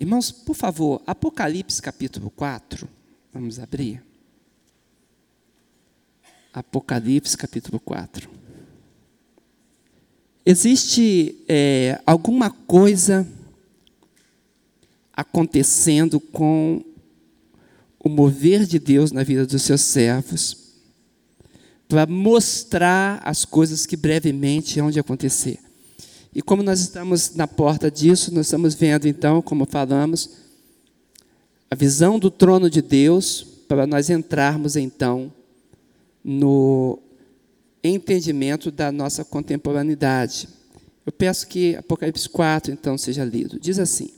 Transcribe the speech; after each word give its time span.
Irmãos, 0.00 0.32
por 0.32 0.56
favor, 0.56 1.02
Apocalipse 1.06 1.82
capítulo 1.82 2.30
4. 2.30 2.88
Vamos 3.34 3.58
abrir. 3.58 4.02
Apocalipse 6.54 7.36
capítulo 7.36 7.78
4. 7.78 8.30
Existe 10.46 11.36
é, 11.46 12.00
alguma 12.06 12.50
coisa 12.50 13.28
acontecendo 15.12 16.18
com 16.18 16.82
o 17.98 18.08
mover 18.08 18.64
de 18.64 18.78
Deus 18.78 19.12
na 19.12 19.22
vida 19.22 19.44
dos 19.44 19.60
seus 19.60 19.82
servos 19.82 20.56
para 21.86 22.06
mostrar 22.06 23.20
as 23.22 23.44
coisas 23.44 23.84
que 23.84 23.98
brevemente 23.98 24.80
hão 24.80 24.90
de 24.90 24.98
acontecer. 24.98 25.58
E 26.34 26.40
como 26.40 26.62
nós 26.62 26.80
estamos 26.80 27.34
na 27.34 27.46
porta 27.46 27.90
disso, 27.90 28.32
nós 28.32 28.46
estamos 28.46 28.74
vendo 28.74 29.08
então, 29.08 29.42
como 29.42 29.66
falamos, 29.66 30.30
a 31.70 31.74
visão 31.74 32.18
do 32.18 32.30
trono 32.30 32.70
de 32.70 32.80
Deus 32.80 33.46
para 33.68 33.86
nós 33.86 34.10
entrarmos 34.10 34.76
então 34.76 35.32
no 36.24 36.98
entendimento 37.82 38.70
da 38.70 38.92
nossa 38.92 39.24
contemporaneidade. 39.24 40.48
Eu 41.04 41.12
peço 41.12 41.46
que 41.46 41.74
Apocalipse 41.76 42.28
4 42.28 42.72
então 42.72 42.96
seja 42.96 43.24
lido. 43.24 43.58
Diz 43.58 43.78
assim: 43.78 44.10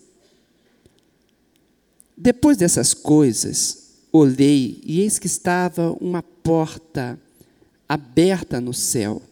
Depois 2.16 2.56
dessas 2.56 2.92
coisas, 2.92 3.94
olhei 4.10 4.80
e 4.84 5.00
eis 5.00 5.18
que 5.18 5.26
estava 5.26 5.92
uma 6.00 6.22
porta 6.22 7.18
aberta 7.88 8.60
no 8.60 8.74
céu. 8.74 9.22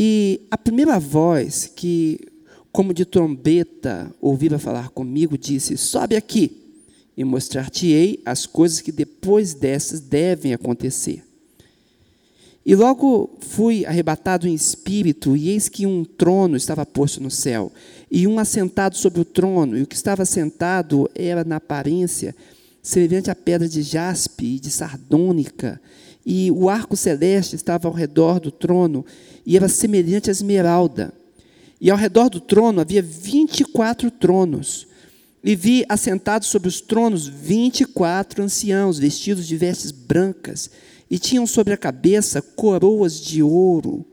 E 0.00 0.42
a 0.48 0.56
primeira 0.56 0.96
voz 1.00 1.72
que, 1.74 2.20
como 2.70 2.94
de 2.94 3.04
trombeta, 3.04 4.14
ouvira 4.20 4.56
falar 4.56 4.90
comigo, 4.90 5.36
disse: 5.36 5.76
Sobe 5.76 6.14
aqui 6.14 6.52
e 7.16 7.24
mostrar-te-ei 7.24 8.22
as 8.24 8.46
coisas 8.46 8.80
que 8.80 8.92
depois 8.92 9.54
dessas 9.54 9.98
devem 9.98 10.54
acontecer. 10.54 11.24
E 12.64 12.76
logo 12.76 13.38
fui 13.40 13.84
arrebatado 13.84 14.46
em 14.46 14.54
espírito, 14.54 15.36
e 15.36 15.48
eis 15.48 15.68
que 15.68 15.84
um 15.84 16.04
trono 16.04 16.56
estava 16.56 16.86
posto 16.86 17.20
no 17.20 17.28
céu, 17.30 17.72
e 18.08 18.24
um 18.24 18.38
assentado 18.38 18.96
sobre 18.96 19.20
o 19.20 19.24
trono, 19.24 19.76
e 19.76 19.82
o 19.82 19.86
que 19.86 19.96
estava 19.96 20.24
sentado 20.24 21.10
era 21.12 21.42
na 21.42 21.56
aparência 21.56 22.36
semelhante 22.80 23.32
à 23.32 23.34
pedra 23.34 23.68
de 23.68 23.82
jaspe 23.82 24.46
e 24.46 24.60
de 24.60 24.70
sardônica, 24.70 25.80
e 26.30 26.50
o 26.50 26.68
arco 26.68 26.94
celeste 26.94 27.56
estava 27.56 27.88
ao 27.88 27.94
redor 27.94 28.38
do 28.38 28.50
trono, 28.50 29.02
e 29.46 29.56
era 29.56 29.66
semelhante 29.66 30.28
à 30.28 30.30
esmeralda. 30.30 31.10
E 31.80 31.90
ao 31.90 31.96
redor 31.96 32.28
do 32.28 32.38
trono 32.38 32.82
havia 32.82 33.00
vinte 33.00 33.60
e 33.60 33.64
quatro 33.64 34.10
tronos, 34.10 34.86
e 35.42 35.56
vi 35.56 35.86
assentados 35.88 36.48
sobre 36.48 36.68
os 36.68 36.82
tronos 36.82 37.26
vinte 37.26 37.80
e 37.80 37.86
quatro 37.86 38.42
anciãos, 38.42 38.98
vestidos 38.98 39.46
de 39.46 39.56
vestes 39.56 39.90
brancas, 39.90 40.70
e 41.10 41.18
tinham 41.18 41.46
sobre 41.46 41.72
a 41.72 41.78
cabeça 41.78 42.42
coroas 42.42 43.18
de 43.18 43.42
ouro. 43.42 44.04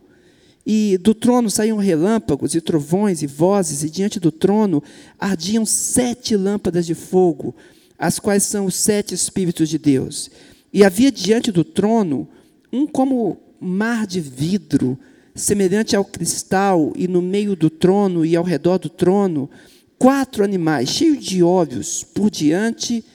E 0.65 0.97
do 0.97 1.13
trono 1.13 1.51
saíam 1.51 1.77
relâmpagos 1.77 2.55
e 2.55 2.61
trovões 2.61 3.23
e 3.23 3.27
vozes, 3.27 3.83
e 3.83 3.89
diante 3.89 4.21
do 4.21 4.31
trono 4.31 4.81
ardiam 5.19 5.65
sete 5.65 6.37
lâmpadas 6.37 6.85
de 6.85 6.95
fogo, 6.95 7.53
as 7.99 8.19
quais 8.19 8.43
são 8.43 8.67
os 8.67 8.75
sete 8.75 9.13
Espíritos 9.13 9.67
de 9.67 9.77
Deus. 9.77 10.31
E 10.75 10.83
havia 10.83 11.09
diante 11.09 11.53
do 11.53 11.63
trono 11.63 12.27
um 12.69 12.85
como 12.85 13.37
mar 13.61 14.05
de 14.05 14.19
vidro, 14.19 14.99
semelhante 15.33 15.95
ao 15.95 16.03
cristal, 16.03 16.91
e 16.97 17.07
no 17.07 17.21
meio 17.21 17.55
do 17.55 17.69
trono 17.69 18.25
e 18.25 18.35
ao 18.35 18.43
redor 18.43 18.77
do 18.77 18.89
trono, 18.89 19.49
quatro 19.97 20.43
animais 20.43 20.89
cheios 20.89 21.23
de 21.23 21.41
olhos 21.41 22.03
por 22.03 22.29
diante 22.29 23.05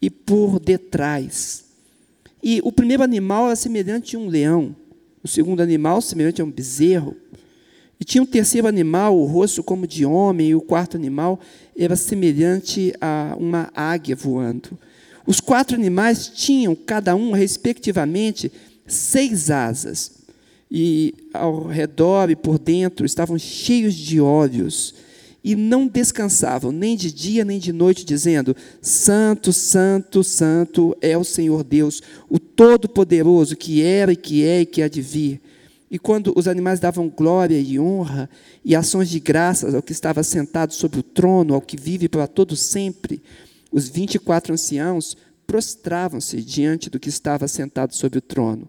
e 0.00 0.08
por 0.08 0.58
detrás. 0.58 1.66
E 2.42 2.62
o 2.64 2.72
primeiro 2.72 3.02
animal 3.02 3.48
era 3.48 3.56
semelhante 3.56 4.16
a 4.16 4.18
um 4.18 4.26
leão, 4.26 4.74
o 5.22 5.28
segundo 5.28 5.60
animal 5.60 6.00
semelhante 6.00 6.40
a 6.40 6.44
um 6.46 6.50
bezerro. 6.50 7.14
E 8.00 8.04
tinha 8.04 8.22
um 8.22 8.26
terceiro 8.26 8.66
animal, 8.66 9.14
o 9.14 9.26
rosto 9.26 9.62
como 9.62 9.86
de 9.86 10.06
homem, 10.06 10.48
e 10.48 10.54
o 10.54 10.62
quarto 10.62 10.96
animal 10.96 11.38
era 11.76 11.96
semelhante 11.96 12.94
a 12.98 13.36
uma 13.38 13.70
águia 13.74 14.16
voando. 14.16 14.78
Os 15.30 15.38
quatro 15.38 15.76
animais 15.76 16.26
tinham, 16.26 16.74
cada 16.74 17.14
um, 17.14 17.30
respectivamente, 17.30 18.50
seis 18.84 19.48
asas, 19.48 20.10
e 20.68 21.14
ao 21.32 21.68
redor 21.68 22.30
e 22.30 22.34
por 22.34 22.58
dentro 22.58 23.06
estavam 23.06 23.38
cheios 23.38 23.94
de 23.94 24.20
olhos 24.20 24.92
e 25.44 25.54
não 25.54 25.86
descansavam, 25.86 26.72
nem 26.72 26.96
de 26.96 27.12
dia 27.12 27.44
nem 27.44 27.60
de 27.60 27.72
noite, 27.72 28.04
dizendo: 28.04 28.56
Santo, 28.82 29.52
Santo, 29.52 30.24
Santo 30.24 30.96
é 31.00 31.16
o 31.16 31.22
Senhor 31.22 31.62
Deus, 31.62 32.02
o 32.28 32.40
Todo-Poderoso, 32.40 33.54
que 33.54 33.84
era 33.84 34.12
e 34.12 34.16
que 34.16 34.44
é 34.44 34.62
e 34.62 34.66
que 34.66 34.82
há 34.82 34.88
de 34.88 35.00
vir. 35.00 35.40
E 35.88 35.96
quando 35.96 36.32
os 36.34 36.48
animais 36.48 36.80
davam 36.80 37.08
glória 37.08 37.56
e 37.56 37.78
honra 37.78 38.28
e 38.64 38.74
ações 38.74 39.08
de 39.08 39.20
graças 39.20 39.76
ao 39.76 39.82
que 39.82 39.92
estava 39.92 40.24
sentado 40.24 40.74
sobre 40.74 40.98
o 40.98 41.04
trono, 41.04 41.54
ao 41.54 41.60
que 41.60 41.76
vive 41.76 42.08
para 42.08 42.26
todo 42.26 42.56
sempre, 42.56 43.22
os 43.70 43.88
vinte 43.88 44.16
e 44.16 44.18
quatro 44.18 44.52
anciãos 44.52 45.16
prostravam-se 45.46 46.42
diante 46.42 46.88
do 46.88 47.00
que 47.00 47.08
estava 47.08 47.48
sentado 47.48 47.94
sobre 47.94 48.18
o 48.18 48.22
trono, 48.22 48.68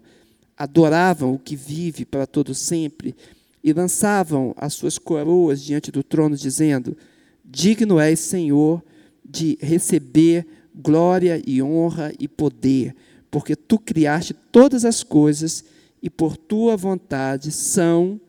adoravam 0.56 1.34
o 1.34 1.38
que 1.38 1.56
vive 1.56 2.04
para 2.04 2.26
todo 2.26 2.54
sempre 2.54 3.14
e 3.62 3.72
lançavam 3.72 4.54
as 4.56 4.74
suas 4.74 4.98
coroas 4.98 5.62
diante 5.62 5.90
do 5.90 6.02
trono, 6.02 6.36
dizendo: 6.36 6.96
Digno 7.44 7.98
és, 8.00 8.18
Senhor, 8.18 8.82
de 9.24 9.56
receber 9.60 10.46
glória 10.74 11.42
e 11.46 11.62
honra 11.62 12.12
e 12.18 12.26
poder, 12.26 12.94
porque 13.30 13.54
tu 13.54 13.78
criaste 13.78 14.34
todas 14.34 14.84
as 14.84 15.02
coisas 15.02 15.64
e 16.02 16.10
por 16.10 16.36
tua 16.36 16.76
vontade 16.76 17.52
são 17.52 18.20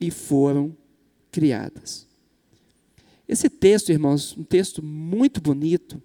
e 0.00 0.10
foram 0.10 0.76
criadas. 1.30 2.06
Esse 3.28 3.48
texto, 3.48 3.92
irmãos, 3.92 4.36
um 4.36 4.42
texto 4.42 4.82
muito 4.82 5.40
bonito, 5.40 6.02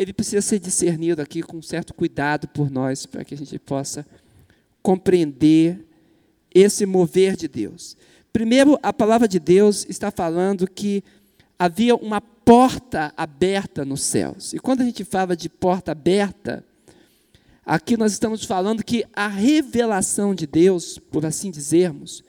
ele 0.00 0.14
precisa 0.14 0.40
ser 0.40 0.58
discernido 0.58 1.20
aqui 1.20 1.42
com 1.42 1.60
certo 1.60 1.92
cuidado 1.92 2.48
por 2.48 2.70
nós, 2.70 3.04
para 3.04 3.22
que 3.22 3.34
a 3.34 3.36
gente 3.36 3.58
possa 3.58 4.06
compreender 4.80 5.86
esse 6.54 6.86
mover 6.86 7.36
de 7.36 7.46
Deus. 7.46 7.98
Primeiro, 8.32 8.78
a 8.82 8.94
palavra 8.94 9.28
de 9.28 9.38
Deus 9.38 9.84
está 9.90 10.10
falando 10.10 10.66
que 10.66 11.04
havia 11.58 11.94
uma 11.94 12.18
porta 12.18 13.12
aberta 13.14 13.84
nos 13.84 14.00
céus. 14.00 14.54
E 14.54 14.58
quando 14.58 14.80
a 14.80 14.84
gente 14.86 15.04
fala 15.04 15.36
de 15.36 15.50
porta 15.50 15.92
aberta, 15.92 16.64
aqui 17.62 17.94
nós 17.94 18.12
estamos 18.12 18.42
falando 18.46 18.82
que 18.82 19.04
a 19.12 19.28
revelação 19.28 20.34
de 20.34 20.46
Deus, 20.46 20.96
por 20.98 21.26
assim 21.26 21.50
dizermos, 21.50 22.24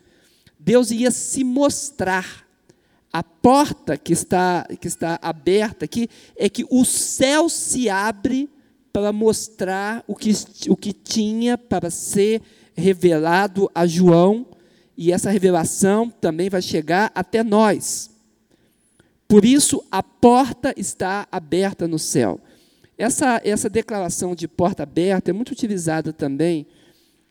Deus 0.60 0.92
ia 0.92 1.10
se 1.10 1.46
mostrar. 1.46 2.46
A 3.14 3.24
porta 3.24 3.98
que 3.98 4.14
está, 4.14 4.66
que 4.80 4.88
está 4.88 5.20
aberta 5.22 5.86
aqui 5.86 6.08
é 6.36 6.48
que 6.48 6.66
o 6.70 6.86
céu 6.86 7.50
se 7.50 7.90
abre 7.90 8.50
para 8.94 9.12
mostrar 9.12 10.04
o 10.08 10.16
que, 10.16 10.32
o 10.70 10.76
que 10.76 10.94
tinha 10.94 11.58
para 11.58 11.90
ser 11.90 12.42
revelado 12.74 13.70
a 13.76 13.86
João, 13.86 14.46
e 14.98 15.12
essa 15.12 15.32
revelação 15.32 16.10
também 16.10 16.50
vai 16.50 16.62
chegar 16.62 17.12
até 17.16 17.44
nós. 17.44 18.12
Por 19.28 19.46
isso, 19.46 19.84
a 19.90 20.04
porta 20.04 20.74
está 20.78 21.28
aberta 21.32 21.88
no 21.88 21.98
céu. 21.98 22.40
Essa, 22.98 23.42
essa 23.44 23.70
declaração 23.70 24.36
de 24.36 24.48
porta 24.48 24.84
aberta 24.84 25.32
é 25.32 25.34
muito 25.34 25.52
utilizada 25.52 26.14
também 26.14 26.68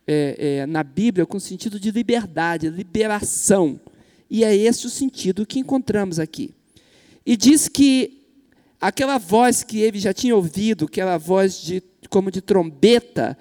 é, 0.07 0.63
é, 0.63 0.67
na 0.67 0.83
Bíblia 0.83 1.27
com 1.27 1.37
o 1.37 1.41
sentido 1.41 1.79
de 1.79 1.91
liberdade, 1.91 2.69
liberação. 2.69 3.79
E 4.31 4.45
é 4.45 4.55
esse 4.55 4.87
o 4.87 4.91
sentido 4.91 5.45
que 5.45 5.59
encontramos 5.59 6.21
aqui. 6.21 6.55
E 7.27 7.37
diz 7.37 7.69
que 7.69 8.21
aquela 8.81 9.19
voz 9.19 9.65
que 9.65 9.81
ele 9.81 9.99
já 9.99 10.15
tinha 10.15 10.37
ouvido, 10.37 10.85
aquela 10.85 11.19
voz 11.19 11.61
de, 11.61 11.83
como 12.09 12.31
de 12.31 12.41
trombeta, 12.41 13.37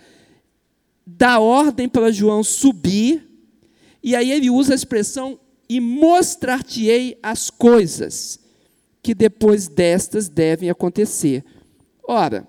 dá 1.05 1.39
ordem 1.39 1.87
para 1.87 2.11
João 2.11 2.43
subir, 2.43 3.27
e 4.01 4.15
aí 4.15 4.31
ele 4.31 4.49
usa 4.49 4.73
a 4.73 4.75
expressão 4.75 5.39
e 5.67 5.79
mostrar-te-ei 5.79 7.19
as 7.21 7.49
coisas 7.49 8.39
que 9.01 9.13
depois 9.13 9.67
destas 9.67 10.27
devem 10.27 10.69
acontecer. 10.69 11.43
Ora, 12.03 12.47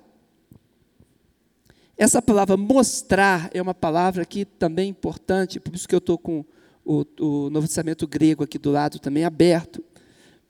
essa 1.97 2.23
palavra 2.23 2.56
mostrar 2.56 3.50
é 3.53 3.61
uma 3.61 3.75
palavra 3.75 4.25
que 4.25 4.44
também 4.44 4.87
é 4.87 4.88
importante, 4.88 5.61
por 5.61 5.75
isso 5.75 5.87
que 5.87 5.94
eu 5.94 5.99
estou 5.99 6.17
com 6.17 6.44
o, 6.85 7.05
o 7.19 7.50
Novo 7.50 7.67
Testamento 7.67 8.06
grego 8.06 8.44
aqui 8.44 8.59
do 8.59 8.71
lado 8.71 8.99
também 8.99 9.25
aberto, 9.25 9.85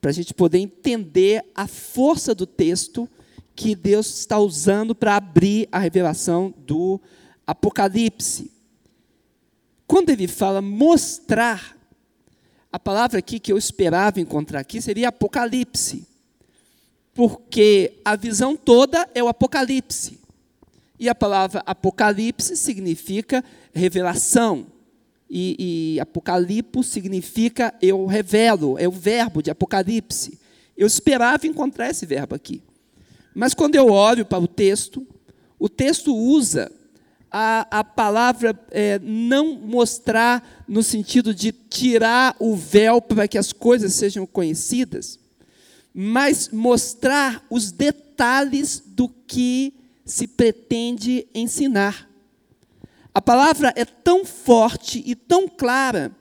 para 0.00 0.11
a 0.11 0.15
gente 0.15 0.32
poder 0.32 0.59
entender 0.59 1.44
a 1.55 1.67
força 1.67 2.35
do 2.35 2.47
texto 2.47 3.09
que 3.55 3.75
Deus 3.75 4.21
está 4.21 4.38
usando 4.38 4.94
para 4.94 5.17
abrir 5.17 5.69
a 5.71 5.79
revelação 5.79 6.55
do 6.67 7.00
Apocalipse. 7.47 8.50
Quando 9.87 10.11
ele 10.11 10.27
fala 10.29 10.62
mostrar, 10.62 11.77
a 12.73 12.79
palavra 12.79 13.19
aqui 13.19 13.38
que 13.41 13.53
eu 13.53 13.59
esperava 13.59 14.21
encontrar 14.21 14.61
aqui 14.61 14.81
seria 14.81 15.09
Apocalipse. 15.09 16.06
porque 17.12 18.00
a 18.05 18.17
visão 18.17 18.56
toda 18.56 19.06
é 19.15 19.23
o 19.23 19.29
Apocalipse. 19.29 20.19
E 20.99 21.09
a 21.09 21.15
palavra 21.15 21.62
Apocalipse 21.67 22.56
significa 22.56 23.44
revelação. 23.75 24.67
E, 25.31 25.97
e 25.97 26.82
significa 26.82 27.73
eu 27.81 28.05
revelo, 28.05 28.77
é 28.79 28.88
o 28.88 28.93
verbo 28.93 29.41
de 29.41 29.50
Apocalipse. 29.50 30.41
Eu 30.77 30.88
esperava 30.88 31.47
encontrar 31.47 31.91
esse 31.91 32.05
verbo 32.05 32.35
aqui. 32.35 32.61
Mas 33.32 33.55
quando 33.55 33.77
eu 33.77 33.88
olho 33.88 34.27
para 34.27 34.43
o 34.43 34.49
texto, 34.49 35.06
o 35.56 35.69
texto 35.69 36.12
usa 36.12 36.73
a, 37.31 37.79
a 37.79 37.85
palavra 37.85 38.59
é, 38.73 38.99
não 38.99 39.55
mostrar 39.55 40.65
no 40.67 40.82
sentido 40.82 41.33
de 41.33 41.53
tirar 41.53 42.35
o 42.41 42.56
véu 42.56 43.00
para 43.00 43.29
que 43.29 43.38
as 43.38 43.53
coisas 43.53 43.94
sejam 43.94 44.26
conhecidas, 44.26 45.19
mas 45.94 46.49
mostrar 46.49 47.44
os 47.49 47.71
detalhes 47.71 48.83
do 48.85 49.09
que 49.09 49.75
se 50.05 50.26
pretende 50.26 51.26
ensinar. 51.33 52.10
A 53.15 53.21
palavra 53.21 53.73
é 53.77 53.85
tão 53.85 54.25
forte 54.25 55.03
e 55.05 55.15
tão 55.15 55.49
clara 55.49 56.12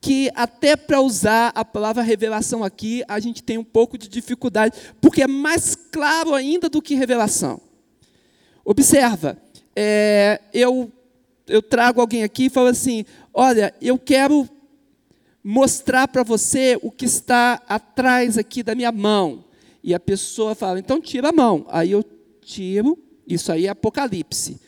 que 0.00 0.30
até 0.34 0.76
para 0.76 1.00
usar 1.00 1.50
a 1.54 1.64
palavra 1.64 2.02
revelação 2.02 2.62
aqui, 2.62 3.02
a 3.08 3.18
gente 3.18 3.42
tem 3.42 3.56
um 3.56 3.64
pouco 3.64 3.96
de 3.96 4.06
dificuldade, 4.06 4.76
porque 5.00 5.22
é 5.22 5.26
mais 5.26 5.74
claro 5.74 6.34
ainda 6.34 6.68
do 6.68 6.82
que 6.82 6.94
revelação. 6.94 7.60
Observa, 8.64 9.38
é, 9.74 10.40
eu, 10.52 10.92
eu 11.46 11.62
trago 11.62 12.00
alguém 12.00 12.22
aqui 12.22 12.46
e 12.46 12.50
falo 12.50 12.68
assim: 12.68 13.04
olha, 13.32 13.74
eu 13.80 13.98
quero 13.98 14.48
mostrar 15.42 16.08
para 16.08 16.22
você 16.22 16.78
o 16.82 16.90
que 16.90 17.04
está 17.04 17.62
atrás 17.68 18.38
aqui 18.38 18.62
da 18.62 18.74
minha 18.74 18.90
mão. 18.90 19.44
E 19.82 19.94
a 19.94 20.00
pessoa 20.00 20.54
fala, 20.54 20.78
então 20.78 21.00
tira 21.00 21.28
a 21.28 21.32
mão. 21.32 21.66
Aí 21.68 21.90
eu 21.90 22.02
tiro, 22.40 22.98
isso 23.26 23.52
aí 23.52 23.66
é 23.66 23.70
Apocalipse. 23.70 24.58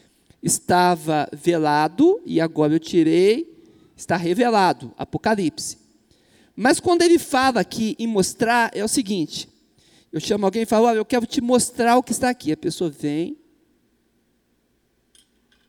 Estava 0.42 1.28
velado 1.32 2.20
e 2.24 2.40
agora 2.40 2.74
eu 2.74 2.78
tirei, 2.78 3.52
está 3.96 4.16
revelado, 4.16 4.92
Apocalipse. 4.96 5.78
Mas 6.54 6.78
quando 6.80 7.02
ele 7.02 7.18
fala 7.18 7.60
aqui 7.60 7.96
em 7.98 8.06
mostrar, 8.06 8.70
é 8.74 8.84
o 8.84 8.88
seguinte: 8.88 9.48
eu 10.12 10.20
chamo 10.20 10.44
alguém 10.44 10.62
e 10.62 10.66
falo, 10.66 10.86
olha, 10.86 10.98
eu 10.98 11.04
quero 11.04 11.26
te 11.26 11.40
mostrar 11.40 11.96
o 11.96 12.02
que 12.02 12.12
está 12.12 12.30
aqui. 12.30 12.52
A 12.52 12.56
pessoa 12.56 12.90
vem, 12.90 13.36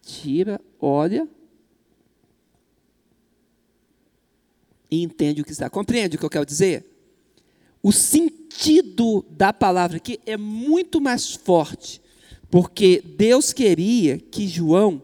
tira, 0.02 0.62
olha 0.80 1.28
e 4.90 5.04
entende 5.04 5.42
o 5.42 5.46
que 5.46 5.52
está. 5.52 5.70
Compreende 5.70 6.16
o 6.16 6.20
que 6.20 6.26
eu 6.26 6.30
quero 6.30 6.46
dizer? 6.46 6.86
O 7.84 7.92
sentido 7.92 9.26
da 9.30 9.54
palavra 9.54 9.98
aqui 9.98 10.20
é 10.26 10.38
muito 10.38 11.00
mais 11.00 11.34
forte, 11.34 12.02
porque 12.50 13.04
Deus 13.18 13.52
queria 13.52 14.18
que 14.18 14.48
João 14.48 15.02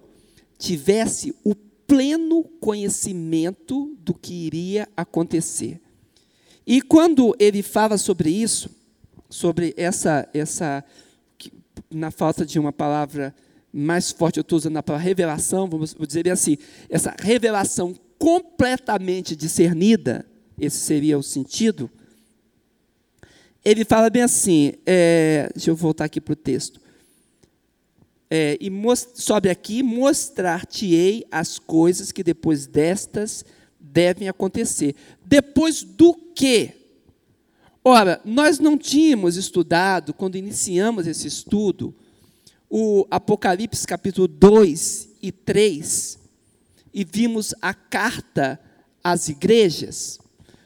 tivesse 0.57 1.35
o 1.43 1.53
pleno 1.55 2.43
conhecimento 2.59 3.95
do 3.99 4.13
que 4.13 4.33
iria 4.33 4.87
acontecer. 4.95 5.79
E 6.65 6.81
quando 6.81 7.35
ele 7.37 7.61
fala 7.61 7.97
sobre 7.97 8.29
isso, 8.29 8.69
sobre 9.29 9.73
essa, 9.75 10.27
essa 10.33 10.83
na 11.91 12.11
falta 12.11 12.45
de 12.45 12.57
uma 12.57 12.71
palavra 12.71 13.35
mais 13.71 14.11
forte, 14.11 14.37
eu 14.37 14.41
estou 14.41 14.57
usando 14.57 14.77
a 14.77 14.83
palavra 14.83 15.05
revelação, 15.05 15.67
vamos 15.67 15.95
dizer 16.07 16.29
assim, 16.29 16.57
essa 16.89 17.13
revelação 17.19 17.95
completamente 18.17 19.35
discernida, 19.35 20.25
esse 20.57 20.77
seria 20.77 21.17
o 21.17 21.23
sentido, 21.23 21.89
ele 23.65 23.83
fala 23.83 24.09
bem 24.09 24.21
assim, 24.21 24.73
é, 24.85 25.49
deixa 25.53 25.71
eu 25.71 25.75
voltar 25.75 26.05
aqui 26.05 26.21
para 26.21 26.33
o 26.33 26.35
texto, 26.35 26.79
é, 28.35 28.57
e 28.59 28.71
sobe 29.13 29.47
aqui, 29.47 29.83
mostrar-te-ei 29.83 31.23
as 31.29 31.59
coisas 31.59 32.11
que 32.11 32.23
depois 32.23 32.65
destas 32.65 33.45
devem 33.79 34.27
acontecer. 34.27 34.95
Depois 35.23 35.83
do 35.83 36.15
quê? 36.33 36.73
Ora, 37.85 38.19
nós 38.25 38.57
não 38.57 38.75
tínhamos 38.75 39.37
estudado, 39.37 40.15
quando 40.15 40.35
iniciamos 40.35 41.05
esse 41.05 41.27
estudo, 41.27 41.93
o 42.67 43.05
Apocalipse 43.11 43.85
capítulo 43.85 44.27
2 44.27 45.09
e 45.21 45.31
3 45.31 46.17
e 46.91 47.05
vimos 47.05 47.53
a 47.61 47.71
carta 47.71 48.59
às 49.03 49.29
igrejas, 49.29 50.17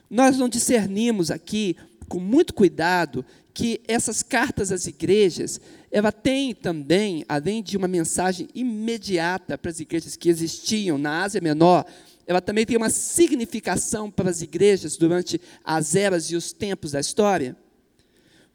nós 0.09 0.37
não 0.37 0.47
discernimos 0.47 1.29
aqui, 1.29 1.75
com 2.07 2.17
muito 2.17 2.53
cuidado, 2.53 3.25
que 3.53 3.81
essas 3.89 4.23
cartas 4.23 4.71
às 4.71 4.85
igrejas, 4.85 5.59
ela 5.97 6.11
tem 6.11 6.53
também, 6.53 7.25
além 7.27 7.63
de 7.63 7.75
uma 7.75 7.87
mensagem 7.87 8.47
imediata 8.53 9.57
para 9.57 9.71
as 9.71 9.79
igrejas 9.79 10.15
que 10.15 10.29
existiam 10.29 10.95
na 10.95 11.23
Ásia 11.23 11.41
Menor, 11.41 11.85
ela 12.27 12.39
também 12.39 12.67
tem 12.67 12.77
uma 12.77 12.91
significação 12.91 14.11
para 14.11 14.29
as 14.29 14.43
igrejas 14.43 14.95
durante 14.95 15.41
as 15.63 15.95
eras 15.95 16.25
e 16.25 16.35
os 16.35 16.53
tempos 16.53 16.91
da 16.91 16.99
história. 16.99 17.57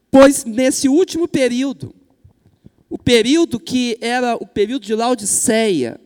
Pois 0.09 0.45
nesse 0.45 0.89
último 0.89 1.27
período, 1.27 1.93
o 2.89 2.97
período 2.97 3.59
que 3.59 3.99
era 4.01 4.37
o 4.37 4.47
período 4.47 4.87
de 4.87 4.95
Laodiceia. 4.95 6.01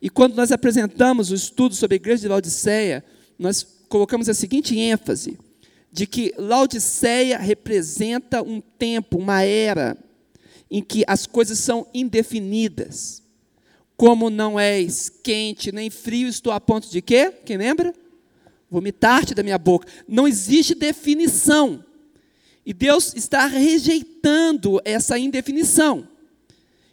E 0.00 0.08
quando 0.08 0.36
nós 0.36 0.50
apresentamos 0.50 1.30
o 1.30 1.34
estudo 1.34 1.74
sobre 1.74 1.96
a 1.96 2.00
igreja 2.00 2.22
de 2.22 2.28
Laodiceia, 2.28 3.04
nós 3.38 3.62
colocamos 3.90 4.26
a 4.26 4.32
seguinte 4.32 4.78
ênfase: 4.78 5.36
de 5.92 6.06
que 6.06 6.32
Laodiceia 6.38 7.36
representa 7.36 8.42
um 8.42 8.58
tempo, 8.58 9.18
uma 9.18 9.42
era, 9.42 9.98
em 10.70 10.82
que 10.82 11.04
as 11.06 11.26
coisas 11.26 11.58
são 11.58 11.86
indefinidas. 11.92 13.22
Como 13.96 14.30
não 14.30 14.58
és 14.58 15.08
quente 15.08 15.72
nem 15.72 15.90
frio, 15.90 16.28
estou 16.28 16.52
a 16.52 16.60
ponto 16.60 16.88
de 16.90 17.02
quê? 17.02 17.32
Quem 17.44 17.56
lembra? 17.56 17.94
Vomitar-te 18.70 19.34
da 19.34 19.42
minha 19.42 19.58
boca. 19.58 19.86
Não 20.08 20.28
existe 20.28 20.74
definição. 20.74 21.84
E 22.64 22.72
Deus 22.72 23.14
está 23.14 23.46
rejeitando 23.46 24.80
essa 24.84 25.18
indefinição. 25.18 26.08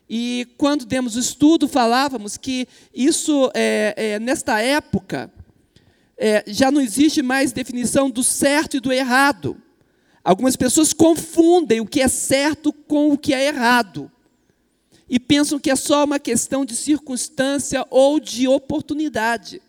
E 0.09 0.47
quando 0.57 0.85
demos 0.85 1.15
o 1.15 1.19
estudo, 1.19 1.67
falávamos 1.67 2.37
que 2.37 2.67
isso, 2.93 3.51
é, 3.53 3.93
é, 3.95 4.19
nesta 4.19 4.59
época, 4.59 5.31
é, 6.17 6.43
já 6.47 6.71
não 6.71 6.81
existe 6.81 7.21
mais 7.21 7.51
definição 7.51 8.09
do 8.09 8.23
certo 8.23 8.77
e 8.77 8.79
do 8.79 8.91
errado. 8.91 9.61
Algumas 10.27 10.57
pessoas 10.57 10.91
confundem 10.91 11.79
o 11.79 11.85
que 11.85 12.01
é 12.01 12.09
certo 12.09 12.73
com 12.73 13.13
o 13.13 13.17
que 13.17 13.33
é 13.33 13.47
errado. 13.47 14.11
E 15.09 15.17
pensam 15.21 15.57
que 15.57 15.71
é 15.71 15.75
só 15.77 16.03
uma 16.03 16.19
questão 16.19 16.65
de 16.65 16.75
circunstância 16.75 17.87
ou 17.89 18.19
de 18.19 18.45
oportunidade. 18.45 19.61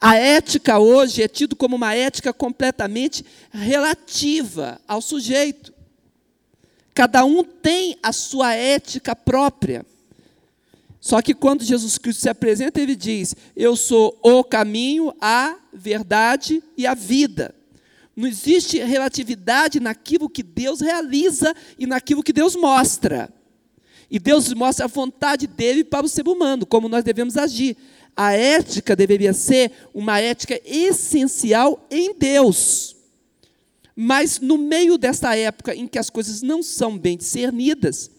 A 0.00 0.14
ética 0.14 0.78
hoje 0.78 1.24
é 1.24 1.26
tido 1.26 1.56
como 1.56 1.74
uma 1.74 1.92
ética 1.92 2.32
completamente 2.32 3.26
relativa 3.50 4.80
ao 4.86 5.02
sujeito. 5.02 5.74
Cada 6.94 7.24
um 7.24 7.42
tem 7.42 7.98
a 8.00 8.12
sua 8.12 8.54
ética 8.54 9.16
própria. 9.16 9.84
Só 11.00 11.20
que 11.20 11.34
quando 11.34 11.64
Jesus 11.64 11.98
Cristo 11.98 12.22
se 12.22 12.28
apresenta, 12.28 12.80
ele 12.80 12.94
diz: 12.94 13.34
Eu 13.56 13.74
sou 13.74 14.16
o 14.22 14.44
caminho, 14.44 15.12
a 15.20 15.56
verdade 15.72 16.62
e 16.76 16.86
a 16.86 16.94
vida. 16.94 17.55
Não 18.16 18.26
existe 18.26 18.78
relatividade 18.78 19.78
naquilo 19.78 20.28
que 20.28 20.42
Deus 20.42 20.80
realiza 20.80 21.54
e 21.78 21.86
naquilo 21.86 22.22
que 22.22 22.32
Deus 22.32 22.56
mostra. 22.56 23.30
E 24.10 24.18
Deus 24.18 24.52
mostra 24.54 24.86
a 24.86 24.88
vontade 24.88 25.46
dele 25.46 25.84
para 25.84 26.06
o 26.06 26.08
ser 26.08 26.26
humano, 26.26 26.64
como 26.64 26.88
nós 26.88 27.04
devemos 27.04 27.36
agir 27.36 27.76
a 28.16 28.32
ética 28.32 28.96
deveria 28.96 29.34
ser 29.34 29.70
uma 29.92 30.18
ética 30.18 30.58
essencial 30.64 31.86
em 31.90 32.14
Deus. 32.14 32.96
Mas 33.94 34.40
no 34.40 34.56
meio 34.56 34.96
dessa 34.96 35.36
época 35.36 35.74
em 35.74 35.86
que 35.86 35.98
as 35.98 36.08
coisas 36.08 36.40
não 36.40 36.62
são 36.62 36.96
bem 36.96 37.16
discernidas, 37.16 38.10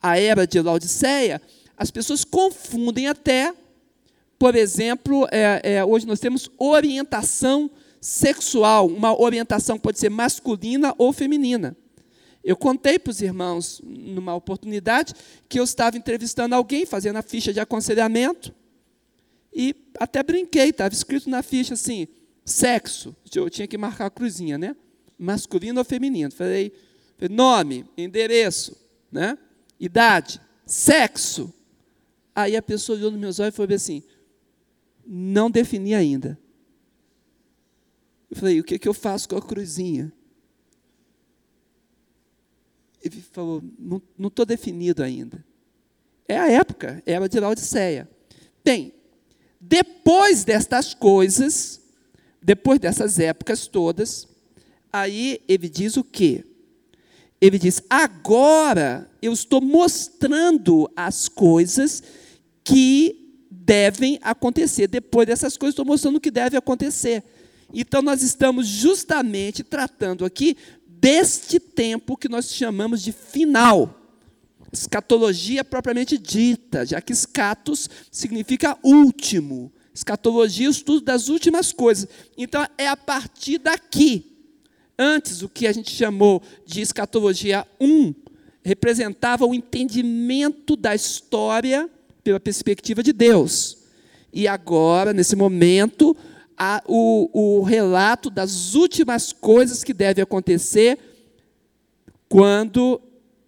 a 0.00 0.18
era 0.18 0.46
de 0.46 0.60
Laodiceia, 0.60 1.42
as 1.76 1.90
pessoas 1.90 2.24
confundem 2.24 3.06
até, 3.06 3.52
por 4.38 4.54
exemplo, 4.54 5.28
é, 5.30 5.60
é, 5.62 5.84
hoje 5.84 6.06
nós 6.06 6.20
temos 6.20 6.50
orientação 6.58 7.70
sexual, 8.04 8.86
uma 8.86 9.18
orientação 9.18 9.78
pode 9.78 9.98
ser 9.98 10.10
masculina 10.10 10.94
ou 10.98 11.10
feminina. 11.10 11.74
Eu 12.44 12.54
contei 12.54 12.98
para 12.98 13.10
os 13.10 13.22
irmãos, 13.22 13.80
numa 13.82 14.34
oportunidade, 14.34 15.14
que 15.48 15.58
eu 15.58 15.64
estava 15.64 15.96
entrevistando 15.96 16.54
alguém, 16.54 16.84
fazendo 16.84 17.16
a 17.16 17.22
ficha 17.22 17.50
de 17.50 17.60
aconselhamento, 17.60 18.54
e 19.50 19.74
até 19.98 20.22
brinquei, 20.22 20.68
estava 20.68 20.92
escrito 20.92 21.30
na 21.30 21.42
ficha 21.42 21.72
assim, 21.72 22.06
sexo. 22.44 23.16
Eu 23.34 23.48
tinha 23.48 23.66
que 23.66 23.78
marcar 23.78 24.04
a 24.04 24.10
cruzinha, 24.10 24.58
né? 24.58 24.76
Masculino 25.18 25.78
ou 25.78 25.84
feminino. 25.84 26.30
Falei, 26.30 26.72
nome, 27.30 27.86
endereço, 27.96 28.76
né? 29.10 29.38
idade, 29.80 30.42
sexo. 30.66 31.50
Aí 32.34 32.54
a 32.54 32.60
pessoa 32.60 32.98
olhou 32.98 33.10
nos 33.10 33.20
meus 33.20 33.38
olhos 33.38 33.54
e 33.54 33.56
falou 33.56 33.74
assim, 33.74 34.02
não 35.06 35.50
defini 35.50 35.94
ainda. 35.94 36.38
Eu 38.34 38.40
falei, 38.40 38.60
o 38.60 38.64
que, 38.64 38.78
que 38.78 38.88
eu 38.88 38.94
faço 38.94 39.28
com 39.28 39.36
a 39.36 39.42
cruzinha? 39.42 40.12
ele 43.04 43.22
falou: 43.32 43.62
não 44.18 44.28
estou 44.28 44.46
definido 44.46 45.02
ainda. 45.02 45.44
É 46.26 46.38
a 46.38 46.50
época, 46.50 47.02
era 47.04 47.28
de 47.28 47.38
Laodiceia. 47.38 48.08
Bem, 48.64 48.94
depois 49.60 50.42
destas 50.42 50.94
coisas, 50.94 51.80
depois 52.42 52.78
dessas 52.80 53.18
épocas 53.18 53.66
todas, 53.66 54.26
aí 54.90 55.42
ele 55.46 55.68
diz 55.68 55.98
o 55.98 56.04
quê? 56.04 56.44
Ele 57.38 57.58
diz: 57.58 57.82
agora 57.90 59.10
eu 59.20 59.34
estou 59.34 59.60
mostrando 59.60 60.90
as 60.96 61.28
coisas 61.28 62.02
que 62.64 63.38
devem 63.50 64.18
acontecer. 64.22 64.86
Depois 64.86 65.26
dessas 65.26 65.58
coisas, 65.58 65.74
estou 65.74 65.84
mostrando 65.84 66.16
o 66.16 66.20
que 66.20 66.30
deve 66.30 66.56
acontecer. 66.56 67.22
Então, 67.74 68.00
nós 68.00 68.22
estamos 68.22 68.68
justamente 68.68 69.64
tratando 69.64 70.24
aqui 70.24 70.56
deste 70.86 71.58
tempo 71.58 72.16
que 72.16 72.28
nós 72.28 72.54
chamamos 72.54 73.02
de 73.02 73.10
final. 73.10 74.00
Escatologia 74.72 75.64
propriamente 75.64 76.16
dita, 76.16 76.86
já 76.86 77.00
que 77.00 77.12
escatos 77.12 77.90
significa 78.10 78.78
último. 78.82 79.72
Escatologia, 79.92 80.68
o 80.68 80.70
estudo 80.70 81.00
das 81.00 81.28
últimas 81.28 81.72
coisas. 81.72 82.08
Então, 82.38 82.66
é 82.78 82.88
a 82.88 82.96
partir 82.96 83.58
daqui. 83.58 84.32
Antes, 84.98 85.42
o 85.42 85.48
que 85.48 85.66
a 85.66 85.72
gente 85.72 85.90
chamou 85.90 86.40
de 86.64 86.80
escatologia 86.80 87.66
1 87.80 88.14
representava 88.64 89.44
o 89.44 89.54
entendimento 89.54 90.76
da 90.76 90.94
história 90.94 91.90
pela 92.22 92.40
perspectiva 92.40 93.02
de 93.02 93.12
Deus. 93.12 93.78
E 94.32 94.48
agora, 94.48 95.12
nesse 95.12 95.36
momento, 95.36 96.16
a, 96.56 96.82
o, 96.86 97.58
o 97.58 97.62
relato 97.62 98.30
das 98.30 98.74
últimas 98.74 99.32
coisas 99.32 99.82
que 99.82 99.92
devem 99.92 100.22
acontecer 100.22 100.98
quando 102.28 103.00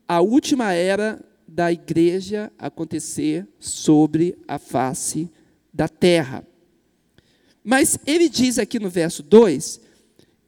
a 0.07 0.21
última 0.21 0.73
era 0.73 1.25
da 1.47 1.73
igreja 1.73 2.53
acontecer 2.59 3.47
sobre 3.59 4.37
a 4.47 4.59
face 4.59 5.31
da 5.73 5.89
terra. 5.89 6.47
Mas 7.65 7.99
ele 8.07 8.29
diz 8.29 8.59
aqui 8.59 8.79
no 8.79 8.89
verso 8.89 9.23
2: 9.23 9.81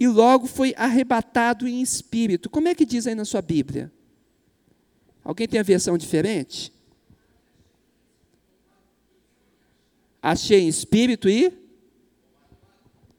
e 0.01 0.07
logo 0.07 0.47
foi 0.47 0.75
arrebatado 0.77 1.67
em 1.67 1.83
espírito. 1.83 2.49
Como 2.49 2.69
é 2.69 2.75
que 2.75 2.85
diz 2.85 3.07
aí 3.07 3.15
na 3.15 3.25
sua 3.25 3.43
Bíblia? 3.43 3.91
Alguém 5.25 5.49
tem 5.49 5.59
a 5.59 5.65
versão 5.65 5.99
diferente? 5.99 6.73
Achei 10.23 10.61
em 10.61 10.69
espírito 10.69 11.29
e 11.29 11.53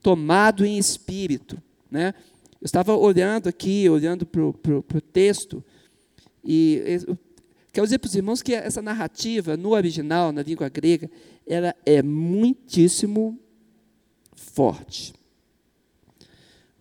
tomado 0.02 0.66
em 0.66 0.78
espírito. 0.78 1.62
Né? 1.90 2.14
Eu 2.62 2.66
estava 2.66 2.96
olhando 2.96 3.48
aqui, 3.48 3.90
olhando 3.90 4.26
para 4.26 4.42
o 4.42 5.02
texto, 5.14 5.64
e 6.44 6.82
eu 7.08 7.18
quero 7.72 7.86
dizer 7.86 8.00
para 8.00 8.08
os 8.08 8.16
irmãos 8.16 8.42
que 8.42 8.54
essa 8.54 8.82
narrativa, 8.82 9.56
no 9.56 9.70
original, 9.70 10.32
na 10.32 10.42
língua 10.42 10.70
grega, 10.70 11.10
ela 11.46 11.76
é 11.86 12.02
muitíssimo 12.02 13.40
forte. 14.36 15.14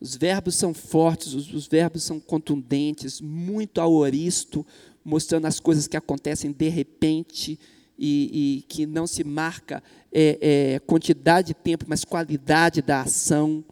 Os 0.01 0.17
verbos 0.17 0.55
são 0.55 0.73
fortes, 0.73 1.35
os, 1.35 1.53
os, 1.53 1.67
verbos 1.67 2.05
são 2.05 2.21
contundentes, 2.21 3.21
muito 3.21 3.81
aoristo, 3.81 4.65
mostrando 5.05 5.47
as 5.47 5.59
coisas 5.59 5.89
que 5.89 5.97
acontecem 5.97 6.53
de 6.53 6.69
repente 6.69 7.59
e, 7.99 8.59
e 8.59 8.63
que 8.63 8.87
não 8.87 9.07
se 9.07 9.25
marca 9.25 9.83
é, 10.13 10.39
é, 10.41 10.79
quantidade 10.81 11.49
de 11.49 11.55
tempo, 11.55 11.85
mas 11.89 12.05
qualidade 12.05 12.81
da 12.81 13.03
ação. 13.03 13.65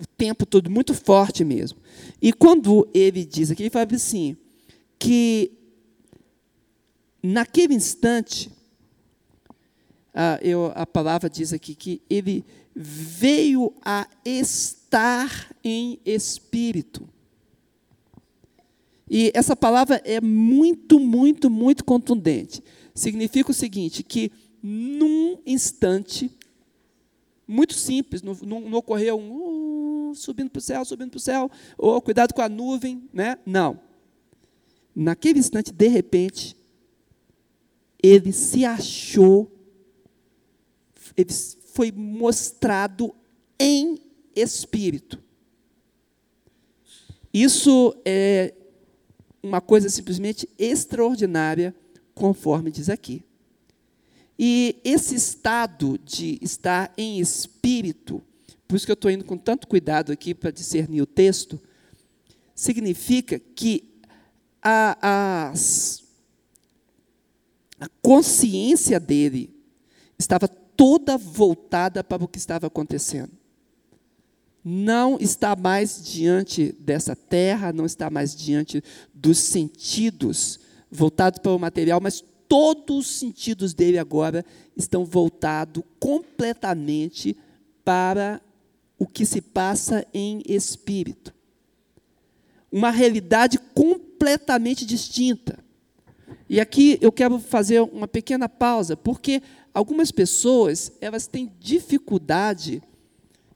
O 0.00 0.06
tempo 0.06 0.46
todo 0.46 0.70
muito 0.70 0.94
forte 0.94 1.44
mesmo. 1.44 1.78
E 2.20 2.32
quando 2.32 2.88
ele 2.94 3.24
diz 3.24 3.50
aqui, 3.50 3.62
ele 3.64 3.70
fala 3.70 3.86
assim, 3.92 4.36
que 4.98 5.52
naquele 7.22 7.74
instante, 7.74 8.50
a, 10.12 10.38
eu, 10.42 10.72
a 10.74 10.86
palavra 10.86 11.28
diz 11.28 11.52
aqui 11.52 11.74
que 11.74 12.02
ele 12.08 12.44
veio 12.74 13.72
a 13.84 14.06
estar 14.24 15.54
em 15.62 15.98
espírito. 16.04 17.08
E 19.08 19.30
essa 19.34 19.54
palavra 19.54 20.00
é 20.04 20.20
muito, 20.20 20.98
muito, 20.98 21.48
muito 21.50 21.84
contundente. 21.84 22.62
Significa 22.94 23.50
o 23.50 23.54
seguinte: 23.54 24.02
que 24.02 24.30
num 24.62 25.38
instante, 25.44 26.30
muito 27.46 27.74
simples, 27.74 28.22
não, 28.22 28.72
ocorreu 28.74 29.18
um 29.18 30.10
uh, 30.10 30.14
subindo 30.14 30.50
para 30.50 30.58
o 30.58 30.62
céu, 30.62 30.84
subindo 30.84 31.10
para 31.10 31.18
o 31.18 31.20
céu, 31.20 31.50
ou 31.76 32.00
cuidado 32.00 32.32
com 32.32 32.40
a 32.40 32.48
nuvem, 32.48 33.08
né? 33.12 33.38
Não. 33.44 33.80
Naquele 34.94 35.40
instante, 35.40 35.72
de 35.72 35.88
repente, 35.88 36.56
ele 38.02 38.32
se 38.32 38.64
achou, 38.64 39.50
ele 41.16 41.32
foi 41.74 41.90
mostrado 41.90 43.14
em 43.58 43.98
espírito. 44.36 45.22
Isso 47.32 47.96
é 48.04 48.54
uma 49.42 49.60
coisa 49.60 49.88
simplesmente 49.88 50.48
extraordinária, 50.56 51.74
conforme 52.14 52.70
diz 52.70 52.88
aqui. 52.88 53.24
E 54.38 54.80
esse 54.84 55.14
estado 55.14 55.98
de 55.98 56.38
estar 56.42 56.92
em 56.96 57.20
espírito, 57.20 58.22
por 58.66 58.76
isso 58.76 58.86
que 58.86 58.92
eu 58.92 58.94
estou 58.94 59.10
indo 59.10 59.24
com 59.24 59.36
tanto 59.36 59.66
cuidado 59.66 60.12
aqui 60.12 60.34
para 60.34 60.50
discernir 60.50 61.02
o 61.02 61.06
texto, 61.06 61.60
significa 62.54 63.38
que 63.38 63.94
a, 64.62 65.52
a 67.80 67.88
consciência 68.00 68.98
dele 68.98 69.54
estava 70.18 70.48
toda 70.48 71.16
voltada 71.16 72.02
para 72.02 72.24
o 72.24 72.28
que 72.28 72.38
estava 72.38 72.66
acontecendo. 72.66 73.32
Não 74.64 75.18
está 75.20 75.54
mais 75.54 76.02
diante 76.02 76.74
dessa 76.80 77.14
terra, 77.14 77.72
não 77.72 77.84
está 77.84 78.08
mais 78.08 78.34
diante 78.34 78.82
dos 79.12 79.38
sentidos 79.38 80.58
voltados 80.94 81.40
para 81.40 81.52
o 81.52 81.58
material, 81.58 82.00
mas 82.00 82.24
todos 82.48 82.96
os 82.96 83.18
sentidos 83.18 83.74
dele 83.74 83.98
agora 83.98 84.44
estão 84.76 85.04
voltados 85.04 85.82
completamente 85.98 87.36
para 87.84 88.40
o 88.98 89.06
que 89.06 89.26
se 89.26 89.40
passa 89.40 90.06
em 90.14 90.40
espírito. 90.46 91.34
Uma 92.70 92.90
realidade 92.90 93.58
completamente 93.74 94.86
distinta. 94.86 95.58
E 96.48 96.60
aqui 96.60 96.98
eu 97.00 97.10
quero 97.10 97.38
fazer 97.38 97.80
uma 97.80 98.06
pequena 98.06 98.48
pausa, 98.48 98.96
porque 98.96 99.42
algumas 99.72 100.10
pessoas, 100.12 100.92
elas 101.00 101.26
têm 101.26 101.52
dificuldade 101.58 102.82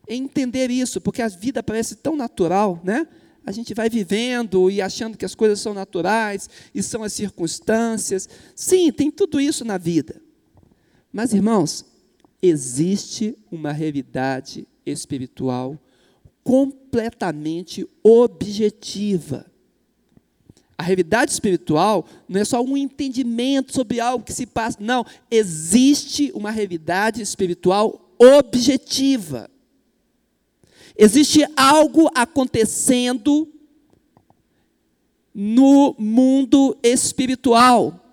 em 0.08 0.24
entender 0.24 0.70
isso, 0.70 1.00
porque 1.00 1.22
a 1.22 1.28
vida 1.28 1.62
parece 1.62 1.96
tão 1.96 2.16
natural, 2.16 2.80
né? 2.82 3.06
A 3.48 3.50
gente 3.50 3.72
vai 3.72 3.88
vivendo 3.88 4.70
e 4.70 4.82
achando 4.82 5.16
que 5.16 5.24
as 5.24 5.34
coisas 5.34 5.58
são 5.58 5.72
naturais 5.72 6.50
e 6.74 6.82
são 6.82 7.02
as 7.02 7.14
circunstâncias. 7.14 8.28
Sim, 8.54 8.92
tem 8.92 9.10
tudo 9.10 9.40
isso 9.40 9.64
na 9.64 9.78
vida. 9.78 10.20
Mas, 11.10 11.32
irmãos, 11.32 11.82
existe 12.42 13.34
uma 13.50 13.72
realidade 13.72 14.68
espiritual 14.84 15.78
completamente 16.44 17.88
objetiva. 18.02 19.46
A 20.76 20.82
realidade 20.82 21.32
espiritual 21.32 22.06
não 22.28 22.42
é 22.42 22.44
só 22.44 22.60
um 22.60 22.76
entendimento 22.76 23.72
sobre 23.72 23.98
algo 23.98 24.26
que 24.26 24.32
se 24.34 24.44
passa. 24.44 24.76
Não, 24.78 25.06
existe 25.30 26.30
uma 26.34 26.50
realidade 26.50 27.22
espiritual 27.22 28.14
objetiva. 28.18 29.48
Existe 31.00 31.46
algo 31.56 32.10
acontecendo 32.12 33.48
no 35.32 35.94
mundo 35.96 36.76
espiritual. 36.82 38.04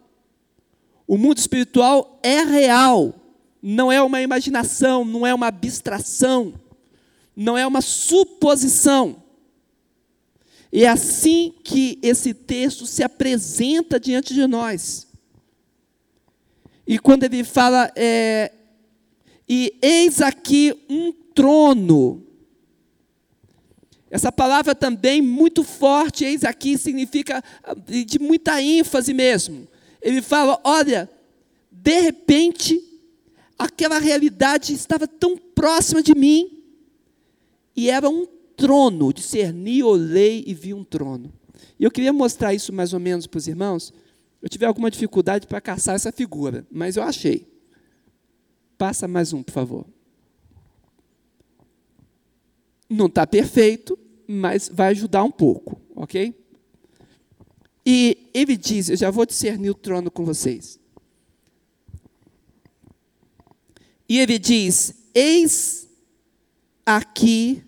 O 1.08 1.18
mundo 1.18 1.40
espiritual 1.40 2.20
é 2.22 2.44
real, 2.44 3.16
não 3.60 3.92
é 3.92 4.00
uma 4.00 4.22
imaginação, 4.22 5.04
não 5.04 5.26
é 5.26 5.34
uma 5.34 5.48
abstração, 5.48 6.54
não 7.36 7.58
é 7.58 7.66
uma 7.66 7.82
suposição. 7.82 9.24
E 10.72 10.84
é 10.84 10.88
assim 10.88 11.54
que 11.64 11.98
esse 12.04 12.36
texto 12.36 12.86
se 12.86 13.02
apresenta 13.02 14.00
diante 14.00 14.34
de 14.34 14.46
nós. 14.46 15.08
E 16.86 17.00
quando 17.00 17.24
ele 17.24 17.44
fala, 17.44 17.92
é, 17.96 18.52
e 19.50 19.76
eis 19.82 20.22
aqui 20.22 20.86
um 20.88 21.12
trono. 21.34 22.22
Essa 24.16 24.32
palavra 24.32 24.74
também 24.74 25.22
muito 25.22 25.62
forte, 25.62 26.24
eis 26.24 26.46
aqui, 26.46 26.78
significa 26.78 27.44
de 27.86 28.18
muita 28.18 28.62
ênfase 28.62 29.14
mesmo. 29.14 29.68
Ele 30.02 30.22
fala: 30.22 30.58
olha, 30.64 31.10
de 31.70 32.00
repente, 32.00 32.82
aquela 33.60 34.00
realidade 34.00 34.72
estava 34.72 35.06
tão 35.06 35.36
próxima 35.36 36.02
de 36.02 36.16
mim, 36.16 36.64
e 37.76 37.90
era 37.90 38.10
um 38.10 38.26
trono, 38.56 39.12
discerni, 39.12 39.84
olhei 39.84 40.46
e 40.48 40.54
vi 40.54 40.74
um 40.74 40.86
trono. 40.86 41.34
E 41.78 41.84
eu 41.84 41.92
queria 41.92 42.14
mostrar 42.14 42.54
isso 42.54 42.72
mais 42.72 42.94
ou 42.94 43.02
menos 43.02 43.28
para 43.28 43.38
os 43.38 43.50
irmãos. 43.50 43.92
Eu 44.42 44.48
tive 44.48 44.66
alguma 44.66 44.90
dificuldade 44.90 45.46
para 45.46 45.60
caçar 45.60 45.94
essa 45.94 46.14
figura, 46.14 46.66
mas 46.72 46.96
eu 46.96 47.04
achei. 47.04 47.46
Passa 48.78 49.10
mais 49.10 49.34
um, 49.34 49.44
por 49.44 49.52
favor. 49.52 49.86
Não 52.90 53.08
está 53.08 53.28
perfeito, 53.28 54.00
mas 54.28 54.70
vai 54.72 54.90
ajudar 54.90 55.24
um 55.24 55.32
pouco, 55.32 55.80
ok? 55.96 56.34
E 57.86 58.30
ele 58.34 58.58
diz: 58.58 58.90
Eu 58.90 58.98
já 58.98 59.12
vou 59.12 59.26
discernir 59.26 59.70
o 59.70 59.76
trono 59.76 60.10
com 60.10 60.26
vocês. 60.26 60.80
E 64.10 64.20
ele 64.20 64.40
diz: 64.40 64.94
Eis 65.14 65.88
aqui 66.86 67.64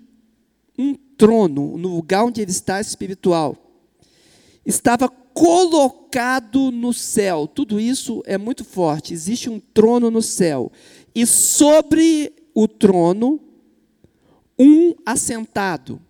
um 0.77 0.95
trono, 0.95 1.77
no 1.77 1.95
lugar 1.95 2.23
onde 2.23 2.41
ele 2.41 2.51
está 2.51 2.79
espiritual. 2.81 3.55
Estava 4.65 5.07
colocado 5.09 6.71
no 6.71 6.91
céu. 6.93 7.47
Tudo 7.47 7.79
isso 7.79 8.21
é 8.25 8.37
muito 8.37 8.65
forte. 8.65 9.13
Existe 9.13 9.49
um 9.49 9.59
trono 9.59 10.11
no 10.11 10.21
céu. 10.21 10.71
E 11.13 11.25
sobre 11.25 12.33
o 12.53 12.67
trono, 12.67 13.39
um 14.57 14.93
assentado. 15.05 16.01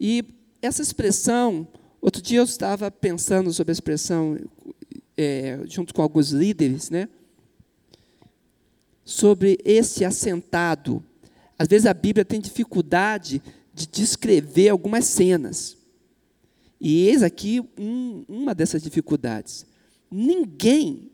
E 0.00 0.24
essa 0.62 0.80
expressão, 0.80 1.68
outro 2.00 2.22
dia 2.22 2.38
eu 2.38 2.44
estava 2.44 2.90
pensando 2.90 3.52
sobre 3.52 3.70
a 3.70 3.74
expressão, 3.74 4.38
é, 5.14 5.60
junto 5.66 5.92
com 5.92 6.00
alguns 6.00 6.30
líderes, 6.30 6.88
né? 6.88 7.06
Sobre 9.04 9.58
esse 9.62 10.02
assentado. 10.02 11.04
Às 11.58 11.68
vezes 11.68 11.84
a 11.84 11.92
Bíblia 11.92 12.24
tem 12.24 12.40
dificuldade 12.40 13.42
de 13.74 13.86
descrever 13.86 14.70
algumas 14.70 15.04
cenas. 15.04 15.76
E 16.80 17.06
eis 17.06 17.22
aqui 17.22 17.60
um, 17.78 18.24
uma 18.26 18.54
dessas 18.54 18.82
dificuldades. 18.82 19.66
Ninguém 20.10 21.10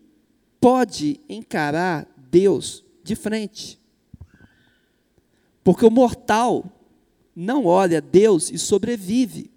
pode 0.60 1.20
encarar 1.28 2.06
Deus 2.30 2.84
de 3.02 3.16
frente. 3.16 3.80
Porque 5.64 5.84
o 5.84 5.90
mortal 5.90 6.75
não 7.36 7.66
olha 7.66 8.00
Deus 8.00 8.50
e 8.50 8.56
sobrevive. 8.58 9.50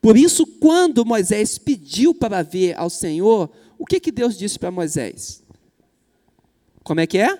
Por 0.00 0.16
isso, 0.16 0.46
quando 0.46 1.04
Moisés 1.04 1.58
pediu 1.58 2.14
para 2.14 2.42
ver 2.42 2.74
ao 2.78 2.88
Senhor, 2.88 3.50
o 3.78 3.84
que, 3.84 4.00
que 4.00 4.10
Deus 4.10 4.38
disse 4.38 4.58
para 4.58 4.70
Moisés? 4.70 5.42
Como 6.82 7.00
é 7.00 7.06
que 7.06 7.18
é? 7.18 7.38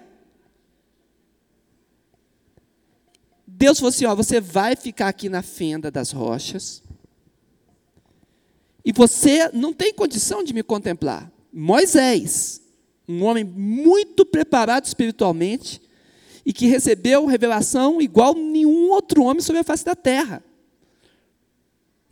Deus 3.47 3.79
falou 3.79 3.89
assim: 3.89 4.05
ó, 4.05 4.15
você 4.15 4.41
vai 4.41 4.77
ficar 4.77 5.09
aqui 5.09 5.29
na 5.29 5.43
fenda 5.43 5.91
das 5.91 6.11
rochas, 6.11 6.83
e 8.85 8.93
você 8.93 9.49
não 9.53 9.73
tem 9.73 9.95
condição 9.95 10.43
de 10.43 10.53
me 10.53 10.63
contemplar. 10.63 11.33
Moisés, 11.53 12.61
um 13.09 13.23
homem 13.25 13.45
muito 13.45 14.27
preparado 14.27 14.85
espiritualmente, 14.85 15.81
e 16.45 16.53
que 16.53 16.67
recebeu 16.67 17.27
revelação 17.27 18.01
igual 18.01 18.35
nenhum 18.35 18.91
outro 18.91 19.23
homem 19.23 19.41
sobre 19.41 19.61
a 19.61 19.65
face 19.65 19.85
da 19.85 19.95
terra. 19.95 20.43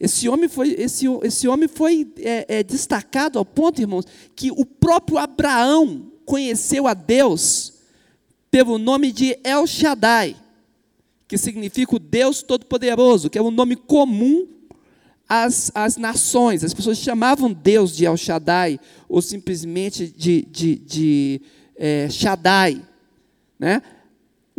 Esse 0.00 0.28
homem 0.28 0.48
foi, 0.48 0.72
esse, 0.72 1.06
esse 1.22 1.46
homem 1.46 1.68
foi 1.68 2.12
é, 2.18 2.58
é, 2.58 2.62
destacado 2.62 3.38
ao 3.38 3.44
ponto, 3.44 3.80
irmãos, 3.80 4.04
que 4.34 4.50
o 4.50 4.64
próprio 4.64 5.18
Abraão 5.18 6.10
conheceu 6.24 6.88
a 6.88 6.94
Deus 6.94 7.74
pelo 8.50 8.78
nome 8.78 9.12
de 9.12 9.38
El 9.44 9.66
Shaddai, 9.66 10.36
que 11.28 11.38
significa 11.38 11.94
o 11.94 12.00
Deus 12.00 12.42
Todo-Poderoso, 12.42 13.30
que 13.30 13.38
é 13.38 13.42
um 13.42 13.50
nome 13.50 13.76
comum 13.76 14.48
às, 15.28 15.70
às 15.74 15.96
nações. 15.96 16.64
As 16.64 16.74
pessoas 16.74 16.98
chamavam 16.98 17.52
Deus 17.52 17.96
de 17.96 18.04
El 18.04 18.16
Shaddai, 18.16 18.80
ou 19.08 19.22
simplesmente 19.22 20.08
de, 20.08 20.42
de, 20.42 20.74
de 20.76 21.40
é, 21.76 22.08
Shaddai. 22.10 22.82
Né? 23.58 23.80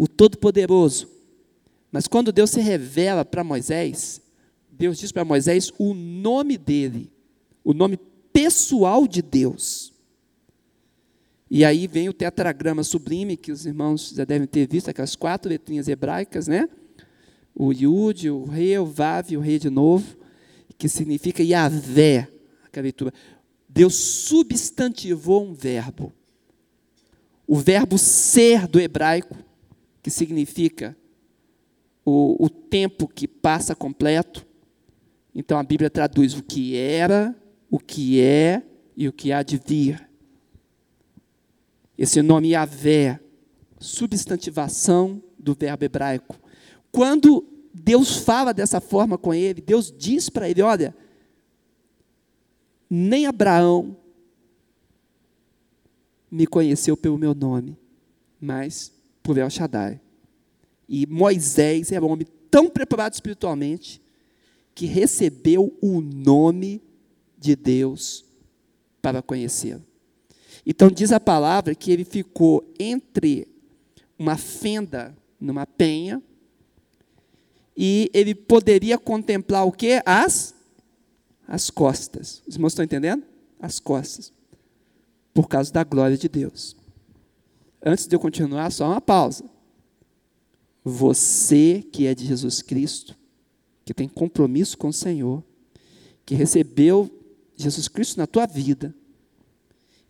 O 0.04 0.08
Todo-Poderoso. 0.08 1.08
Mas 1.90 2.08
quando 2.08 2.34
Deus 2.34 2.50
se 2.50 2.60
revela 2.60 3.24
para 3.24 3.42
Moisés, 3.42 4.22
Deus 4.70 4.98
diz 4.98 5.14
para 5.14 5.24
Moisés 5.24 5.72
o 5.78 5.94
nome 5.94 6.58
dele, 6.58 7.10
o 7.64 7.74
nome 7.74 7.98
pessoal 8.34 9.08
de 9.08 9.22
Deus. 9.22 9.94
E 11.50 11.64
aí 11.64 11.88
vem 11.88 12.10
o 12.10 12.14
tetragrama 12.14 12.84
sublime, 12.84 13.38
que 13.38 13.52
os 13.52 13.66
irmãos 13.66 14.12
já 14.14 14.26
devem 14.26 14.46
ter 14.46 14.68
visto, 14.68 14.90
aquelas 14.90 15.16
quatro 15.16 15.50
letrinhas 15.50 15.88
hebraicas, 15.88 16.50
né? 16.50 16.68
O 17.56 17.72
Yud, 17.72 18.30
o 18.30 18.44
Rei, 18.44 18.78
o 18.78 18.86
Vav, 18.86 19.38
o 19.38 19.40
Rei 19.40 19.58
de 19.58 19.70
novo, 19.70 20.18
que 20.78 20.90
significa 20.90 21.42
Yahvé, 21.42 22.28
aquela 22.66 22.84
leitura. 22.84 23.14
Deus 23.70 23.96
substantivou 23.96 25.46
um 25.46 25.54
verbo. 25.54 26.12
O 27.48 27.56
verbo 27.56 27.98
ser 27.98 28.68
do 28.68 28.82
hebraico 28.82 29.38
que 30.04 30.12
significa 30.12 30.96
o, 32.04 32.44
o 32.44 32.50
tempo 32.50 33.08
que 33.08 33.26
passa 33.26 33.74
completo. 33.74 34.46
Então 35.34 35.58
a 35.58 35.64
Bíblia 35.64 35.90
traduz 35.90 36.38
o 36.38 36.44
que 36.44 36.76
era, 36.76 37.34
o 37.72 37.80
que 37.80 38.20
é 38.22 38.62
e 38.96 39.08
o 39.08 39.14
que 39.14 39.32
há 39.32 39.42
de 39.42 39.58
vir. 39.58 40.08
Esse 41.98 42.22
nome 42.22 42.50
Yahvé, 42.50 43.20
substantivação 43.80 45.24
do 45.40 45.56
verbo 45.56 45.86
hebraico. 45.86 46.38
Quando 46.92 47.48
Deus 47.74 48.18
fala 48.18 48.54
dessa 48.54 48.82
forma 48.82 49.18
com 49.18 49.34
ele, 49.34 49.62
Deus 49.62 49.92
diz 49.92 50.30
para 50.30 50.50
ele: 50.50 50.62
olha, 50.62 50.96
nem 52.90 53.26
Abraão 53.26 53.96
me 56.30 56.46
conheceu 56.46 56.98
pelo 56.98 57.18
meu 57.18 57.34
nome, 57.34 57.78
mas 58.42 58.92
por 59.24 59.38
El 59.38 59.50
Shaddai. 59.50 60.00
E 60.88 61.08
Moisés 61.08 61.92
era 61.92 62.06
um 62.06 62.12
homem 62.12 62.28
tão 62.52 62.70
preparado 62.70 63.14
espiritualmente 63.14 64.02
que 64.76 64.86
recebeu 64.86 65.76
o 65.82 66.02
nome 66.02 66.82
de 67.38 67.56
Deus 67.56 68.26
para 69.02 69.22
conhecê-lo. 69.22 69.84
Então 70.66 70.90
diz 70.90 71.12
a 71.12 71.20
palavra 71.20 71.74
que 71.74 71.92
ele 71.92 72.06
ficou 72.06 72.64
entre 72.80 73.48
uma 74.20 74.38
fenda 74.38 75.16
numa 75.40 75.66
penha 75.66 76.22
e 77.76 78.10
ele 78.14 78.36
poderia 78.36 78.98
contemplar 78.98 79.66
o 79.66 79.72
que? 79.72 80.02
As 80.06 80.54
as 81.48 81.70
costas. 81.70 82.42
Os 82.48 82.56
irmãos 82.56 82.72
estão 82.72 82.86
entendendo? 82.86 83.24
As 83.60 83.80
costas. 83.80 84.32
Por 85.34 85.48
causa 85.48 85.72
da 85.72 85.84
glória 85.84 86.18
de 86.18 86.30
Deus. 86.30 86.76
Antes 87.86 88.08
de 88.08 88.16
eu 88.16 88.20
continuar, 88.20 88.72
só 88.72 88.88
uma 88.88 89.02
pausa. 89.02 89.44
Você 90.84 91.84
que 91.92 92.08
é 92.08 92.16
de 92.16 92.26
Jesus 92.26 92.62
Cristo, 92.62 93.16
que 93.84 93.94
tem 93.94 94.08
compromisso 94.08 94.78
com 94.78 94.88
o 94.88 94.94
Senhor, 94.94 95.44
que 96.26 96.34
recebeu 96.34 97.10
Jesus 97.56 97.88
Cristo 97.88 98.18
na 98.18 98.26
tua 98.26 98.46
vida, 98.46 98.96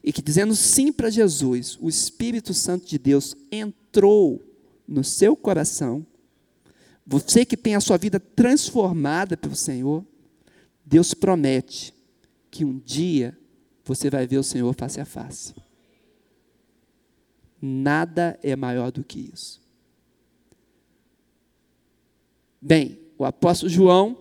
e 0.03 0.11
que 0.11 0.21
dizendo 0.21 0.55
sim 0.55 0.91
para 0.91 1.09
Jesus, 1.09 1.77
o 1.81 1.89
Espírito 1.89 2.53
Santo 2.53 2.85
de 2.85 2.99
Deus 2.99 3.35
entrou 3.51 4.43
no 4.87 5.03
seu 5.03 5.35
coração, 5.35 6.05
você 7.05 7.45
que 7.45 7.57
tem 7.57 7.75
a 7.75 7.81
sua 7.81 7.97
vida 7.97 8.19
transformada 8.19 9.35
pelo 9.35 9.55
Senhor, 9.55 10.05
Deus 10.85 11.13
promete 11.13 11.93
que 12.51 12.63
um 12.63 12.77
dia 12.77 13.37
você 13.83 14.09
vai 14.09 14.27
ver 14.27 14.37
o 14.37 14.43
Senhor 14.43 14.73
face 14.73 15.01
a 15.01 15.05
face. 15.05 15.53
Nada 17.65 18.37
é 18.43 18.57
maior 18.57 18.91
do 18.91 19.05
que 19.05 19.31
isso. 19.33 19.61
Bem, 22.61 22.99
o 23.17 23.23
apóstolo 23.23 23.69
João 23.69 24.17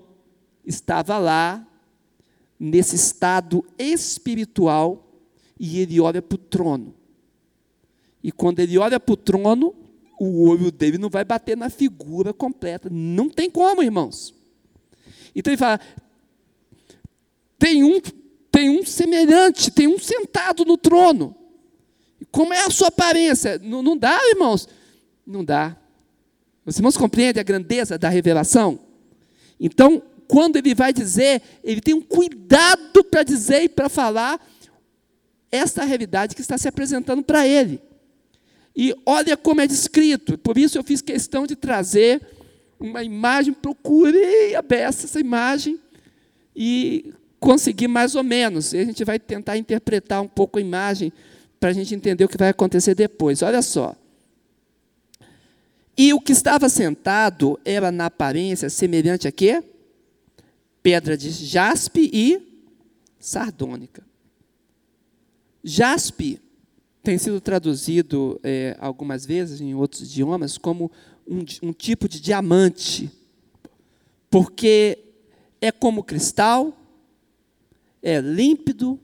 estava 0.65 1.19
lá, 1.19 1.67
nesse 2.57 2.95
estado 2.95 3.67
espiritual, 3.77 5.13
e 5.59 5.81
ele 5.81 5.99
olha 5.99 6.23
para 6.23 6.37
o 6.37 6.39
trono. 6.39 6.95
E 8.23 8.31
quando 8.31 8.61
ele 8.61 8.79
olha 8.79 9.01
para 9.01 9.13
o 9.13 9.17
trono, 9.17 9.75
o 10.21 10.49
olho 10.49 10.71
dele 10.71 10.97
não 10.97 11.11
vai 11.11 11.25
bater 11.25 11.57
na 11.57 11.69
figura 11.69 12.33
completa. 12.33 12.89
Não 12.89 13.29
tem 13.29 13.51
como, 13.51 13.83
irmãos. 13.83 14.33
Então 15.35 15.53
ele 15.53 15.59
fala: 15.59 15.81
tem 17.59 17.83
um, 17.83 18.01
tem 18.53 18.71
um 18.71 18.87
semelhante, 18.87 19.73
tem 19.73 19.89
um 19.89 19.99
sentado 19.99 20.65
no 20.65 20.77
trono. 20.77 21.42
Como 22.33 22.53
é 22.53 22.65
a 22.65 22.71
sua 22.71 22.89
aparência? 22.89 23.61
Não, 23.63 23.83
não 23.83 23.97
dá, 23.97 24.19
irmãos? 24.31 24.67
Não 25.25 25.45
dá. 25.45 25.77
Os 26.65 26.77
irmãos 26.77 26.97
compreendem 26.97 27.41
a 27.41 27.45
grandeza 27.45 27.99
da 27.99 28.09
revelação? 28.09 28.81
Então, 29.61 30.03
quando 30.27 30.57
ele 30.57 30.75
vai 30.75 30.93
dizer, 30.93 31.43
ele 31.63 31.83
tem 31.83 31.95
um 31.95 32.01
cuidado 32.01 33.05
para 33.05 33.23
dizer 33.23 33.65
e 33.65 33.69
para 33.69 33.89
falar 33.89 34.41
esta 35.51 35.85
realidade 35.85 36.35
que 36.35 36.41
está 36.41 36.57
se 36.57 36.67
apresentando 36.67 37.23
para 37.23 37.47
ele. 37.47 37.81
E 38.75 38.95
olha 39.05 39.37
como 39.37 39.61
é 39.61 39.67
descrito, 39.67 40.39
por 40.39 40.57
isso 40.57 40.79
eu 40.79 40.83
fiz 40.83 41.03
questão 41.03 41.47
de 41.47 41.55
trazer 41.55 42.27
uma 42.81 43.05
imagem, 43.05 43.53
procurei 43.53 44.55
a 44.55 44.63
beça 44.63 45.05
essa 45.05 45.21
imagem, 45.21 45.79
e 46.57 47.13
conseguir 47.39 47.89
mais 47.89 48.15
ou 48.15 48.23
menos. 48.23 48.73
E 48.73 48.79
a 48.79 48.85
gente 48.85 49.05
vai 49.05 49.19
tentar 49.19 49.57
interpretar 49.59 50.23
um 50.23 50.29
pouco 50.29 50.59
a 50.59 50.63
imagem 50.63 51.13
para 51.63 51.71
a 51.71 51.73
gente 51.73 51.95
entender 51.95 52.25
o 52.25 52.29
que 52.29 52.37
vai 52.37 52.49
acontecer 52.49 52.93
depois. 52.93 53.41
Olha 53.41 53.63
só. 53.63 53.95
E 55.97 56.13
o 56.13 56.21
que 56.21 56.33
estava 56.33 56.69
sentado 56.69 57.57
era 57.65 57.93
na 57.93 58.07
aparência 58.07 58.69
semelhante 58.69 59.29
a 59.29 59.33
quê? 59.33 59.63
Pedra 60.83 61.17
de 61.17 61.31
jaspe 61.31 62.11
e 62.13 62.65
sardônica. 63.17 64.05
Jaspe 65.63 66.41
tem 67.01 67.17
sido 67.17 67.41
traduzido 67.41 68.41
é, 68.43 68.77
algumas 68.81 69.25
vezes 69.25 69.61
em 69.61 69.73
outros 69.73 70.03
idiomas 70.03 70.59
como 70.59 70.91
um, 71.25 71.45
um 71.63 71.73
tipo 71.73 72.09
de 72.09 72.21
diamante, 72.21 73.09
porque 74.29 74.99
é 75.61 75.71
como 75.71 76.03
cristal, 76.03 76.77
é 78.03 78.21
límpido, 78.21 78.99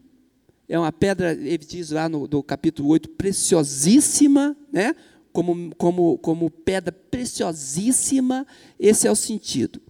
é 0.69 0.79
uma 0.79 0.93
pedra, 0.93 1.33
ele 1.33 1.59
diz 1.59 1.91
lá 1.91 2.09
no, 2.09 2.29
no 2.29 2.43
capítulo 2.43 2.91
8, 2.91 3.09
preciosíssima, 3.11 4.57
né? 4.71 4.95
como, 5.33 5.75
como, 5.77 6.19
como 6.19 6.51
pedra 6.51 6.93
preciosíssima, 6.93 8.47
esse 8.79 9.07
é 9.07 9.11
o 9.11 9.17
sentido. 9.17 9.81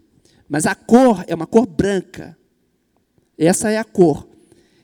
Mas 0.49 0.67
a 0.67 0.75
cor 0.75 1.25
é 1.27 1.35
uma 1.35 1.47
cor 1.47 1.67
branca. 1.67 2.37
Essa 3.37 3.71
é 3.71 3.79
a 3.79 3.85
cor. 3.85 4.29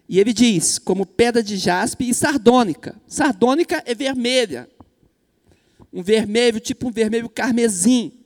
E 0.08 0.18
ele 0.18 0.32
diz, 0.32 0.78
como 0.78 1.06
pedra 1.06 1.42
de 1.42 1.56
jaspe 1.56 2.08
e 2.08 2.14
sardônica. 2.14 3.00
Sardônica 3.06 3.82
é 3.86 3.94
vermelha. 3.94 4.68
Um 5.92 6.02
vermelho, 6.02 6.58
tipo 6.60 6.88
um 6.88 6.92
vermelho 6.92 7.28
carmesim. 7.28 8.23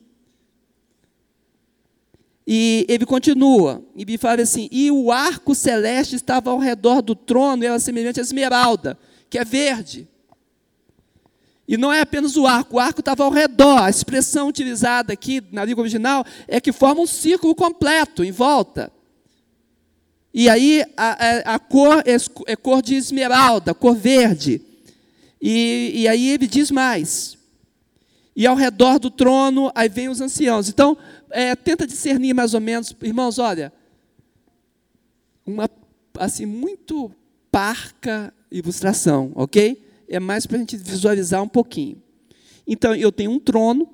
E 2.51 2.83
ele 2.89 3.05
continua, 3.05 3.79
e 3.95 4.03
me 4.03 4.17
fala 4.17 4.41
assim: 4.41 4.67
e 4.71 4.89
o 4.89 5.11
arco 5.11 5.53
celeste 5.53 6.15
estava 6.15 6.49
ao 6.49 6.57
redor 6.57 7.03
do 7.03 7.13
trono, 7.13 7.63
e 7.63 7.67
era 7.67 7.77
semelhante 7.77 8.19
à 8.19 8.23
esmeralda, 8.23 8.97
que 9.29 9.37
é 9.37 9.45
verde. 9.45 10.07
E 11.67 11.77
não 11.77 11.93
é 11.93 12.01
apenas 12.01 12.35
o 12.35 12.47
arco, 12.47 12.77
o 12.77 12.79
arco 12.79 13.01
estava 13.01 13.23
ao 13.23 13.29
redor. 13.29 13.83
A 13.83 13.89
expressão 13.91 14.47
utilizada 14.47 15.13
aqui 15.13 15.43
na 15.51 15.63
língua 15.63 15.83
original 15.83 16.25
é 16.47 16.59
que 16.59 16.71
forma 16.71 17.01
um 17.01 17.05
círculo 17.05 17.53
completo 17.53 18.23
em 18.23 18.31
volta. 18.31 18.91
E 20.33 20.49
aí 20.49 20.83
a, 20.97 21.51
a, 21.51 21.55
a 21.55 21.59
cor 21.59 21.99
é, 21.99 22.15
é, 22.51 22.55
cor 22.55 22.81
de 22.81 22.95
esmeralda, 22.95 23.75
cor 23.75 23.95
verde. 23.95 24.59
E, 25.39 25.91
e 25.93 26.07
aí 26.07 26.29
ele 26.29 26.47
diz 26.47 26.71
mais. 26.71 27.37
E 28.35 28.47
ao 28.47 28.55
redor 28.55 28.97
do 28.97 29.11
trono, 29.11 29.71
aí 29.75 29.87
vem 29.87 30.09
os 30.09 30.21
anciãos. 30.21 30.67
Então, 30.67 30.97
é, 31.31 31.55
tenta 31.55 31.85
discernir 31.85 32.33
mais 32.33 32.53
ou 32.53 32.59
menos, 32.59 32.95
irmãos, 33.01 33.39
olha, 33.39 33.71
uma 35.45 35.69
assim 36.17 36.45
muito 36.45 37.11
parca 37.51 38.33
ilustração, 38.51 39.31
ok? 39.35 39.81
É 40.07 40.19
mais 40.19 40.45
para 40.45 40.57
a 40.57 40.59
gente 40.59 40.77
visualizar 40.77 41.41
um 41.41 41.47
pouquinho. 41.47 42.01
Então, 42.67 42.95
eu 42.95 43.11
tenho 43.11 43.31
um 43.31 43.39
trono. 43.39 43.87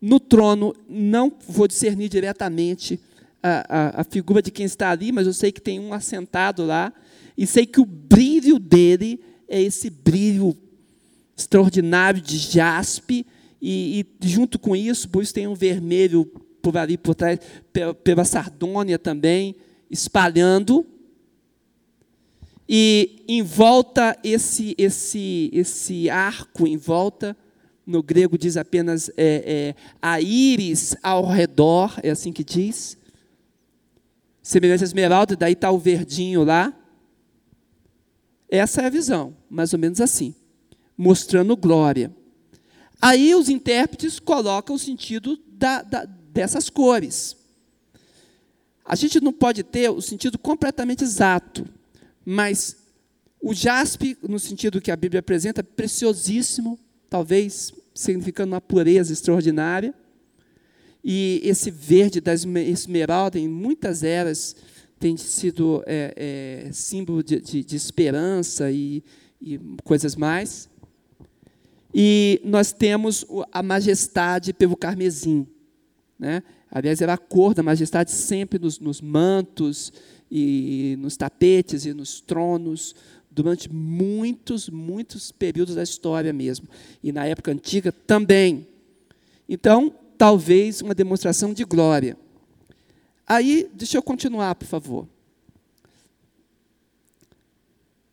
No 0.00 0.20
trono, 0.20 0.74
não 0.88 1.32
vou 1.48 1.66
discernir 1.66 2.08
diretamente 2.08 3.00
a, 3.42 3.98
a, 3.98 4.00
a 4.00 4.04
figura 4.04 4.40
de 4.40 4.50
quem 4.50 4.64
está 4.64 4.90
ali, 4.90 5.10
mas 5.10 5.26
eu 5.26 5.32
sei 5.32 5.50
que 5.50 5.60
tem 5.60 5.80
um 5.80 5.92
assentado 5.92 6.64
lá. 6.64 6.92
E 7.36 7.46
sei 7.46 7.66
que 7.66 7.80
o 7.80 7.84
brilho 7.84 8.58
dele 8.58 9.20
é 9.48 9.60
esse 9.60 9.90
brilho 9.90 10.56
extraordinário 11.36 12.20
de 12.20 12.36
jaspe 12.36 13.26
e, 13.60 14.06
e, 14.20 14.28
junto 14.28 14.58
com 14.58 14.74
isso, 14.76 15.08
por 15.08 15.22
isso 15.22 15.34
tem 15.34 15.46
um 15.46 15.54
vermelho 15.54 16.24
por 16.62 16.76
ali 16.76 16.96
por 16.96 17.14
trás, 17.14 17.38
pela, 18.04 18.24
Sardônia 18.24 18.98
também, 18.98 19.56
espalhando. 19.90 20.86
E 22.68 23.24
em 23.26 23.42
volta, 23.42 24.16
esse, 24.22 24.74
esse, 24.76 25.50
esse 25.52 26.10
arco 26.10 26.66
em 26.66 26.76
volta, 26.76 27.36
no 27.86 28.02
grego 28.02 28.36
diz 28.36 28.56
apenas 28.56 29.08
é, 29.10 29.14
é, 29.16 29.74
a 30.02 30.20
íris 30.20 30.94
ao 31.02 31.26
redor, 31.26 31.98
é 32.02 32.10
assim 32.10 32.32
que 32.32 32.44
diz. 32.44 32.98
Semelhante 34.42 34.84
à 34.84 34.86
esmeralda, 34.86 35.34
daí 35.34 35.54
está 35.54 35.70
o 35.70 35.78
verdinho 35.78 36.44
lá. 36.44 36.74
Essa 38.50 38.82
é 38.82 38.86
a 38.86 38.90
visão, 38.90 39.34
mais 39.48 39.72
ou 39.72 39.78
menos 39.78 40.00
assim, 40.00 40.34
mostrando 40.96 41.56
glória. 41.56 42.14
Aí 43.00 43.34
os 43.34 43.48
intérpretes 43.48 44.18
colocam 44.18 44.74
o 44.74 44.78
sentido 44.78 45.38
da, 45.46 45.82
da, 45.82 46.04
dessas 46.04 46.68
cores. 46.68 47.36
A 48.84 48.96
gente 48.96 49.20
não 49.20 49.32
pode 49.32 49.62
ter 49.62 49.90
o 49.90 50.00
sentido 50.00 50.38
completamente 50.38 51.04
exato, 51.04 51.66
mas 52.24 52.76
o 53.40 53.54
jaspe, 53.54 54.16
no 54.26 54.38
sentido 54.38 54.80
que 54.80 54.90
a 54.90 54.96
Bíblia 54.96 55.20
apresenta, 55.20 55.62
preciosíssimo, 55.62 56.78
talvez 57.08 57.72
significando 57.94 58.52
uma 58.52 58.60
pureza 58.60 59.12
extraordinária. 59.12 59.94
E 61.04 61.40
esse 61.44 61.70
verde 61.70 62.20
da 62.20 62.32
esmeralda, 62.34 63.38
em 63.38 63.48
muitas 63.48 64.02
eras, 64.02 64.56
tem 64.98 65.16
sido 65.16 65.82
é, 65.86 66.64
é, 66.66 66.72
símbolo 66.72 67.22
de, 67.22 67.40
de, 67.40 67.62
de 67.62 67.76
esperança 67.76 68.70
e, 68.70 69.02
e 69.40 69.58
coisas 69.84 70.16
mais. 70.16 70.68
E 71.94 72.40
nós 72.44 72.72
temos 72.72 73.24
a 73.52 73.62
majestade 73.62 74.52
pelo 74.52 74.76
carmesim. 74.76 75.46
Né? 76.18 76.42
Aliás, 76.70 77.00
era 77.00 77.14
a 77.14 77.18
cor 77.18 77.54
da 77.54 77.62
majestade 77.62 78.10
sempre 78.10 78.58
nos, 78.58 78.78
nos 78.78 79.00
mantos, 79.00 79.92
e 80.30 80.96
nos 80.98 81.16
tapetes 81.16 81.84
e 81.84 81.94
nos 81.94 82.20
tronos, 82.20 82.94
durante 83.30 83.72
muitos, 83.72 84.68
muitos 84.68 85.30
períodos 85.30 85.74
da 85.74 85.82
história 85.82 86.32
mesmo. 86.32 86.68
E 87.02 87.12
na 87.12 87.24
época 87.24 87.50
antiga 87.50 87.92
também. 87.92 88.66
Então, 89.48 89.92
talvez 90.16 90.82
uma 90.82 90.94
demonstração 90.94 91.52
de 91.52 91.64
glória. 91.64 92.16
Aí, 93.26 93.70
deixa 93.74 93.96
eu 93.96 94.02
continuar, 94.02 94.54
por 94.54 94.66
favor. 94.66 95.08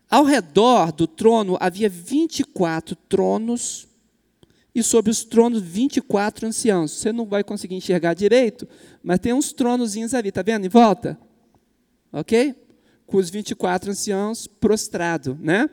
Ao 0.09 0.23
redor 0.23 0.91
do 0.91 1.07
trono 1.07 1.57
havia 1.59 1.89
24 1.89 2.95
tronos, 2.95 3.87
e 4.75 4.83
sobre 4.83 5.09
os 5.09 5.23
tronos 5.23 5.61
24 5.61 6.47
anciãos. 6.47 6.91
Você 6.91 7.13
não 7.13 7.25
vai 7.25 7.45
conseguir 7.45 7.75
enxergar 7.75 8.13
direito, 8.13 8.67
mas 9.01 9.19
tem 9.19 9.31
uns 9.31 9.53
tronozinhos 9.53 10.13
ali, 10.13 10.27
está 10.27 10.41
vendo? 10.41 10.65
Em 10.65 10.69
volta? 10.69 11.17
Ok? 12.11 12.53
Com 13.07 13.17
os 13.17 13.29
24 13.29 13.91
anciãos 13.91 14.47
prostrados, 14.47 15.39
né? 15.39 15.69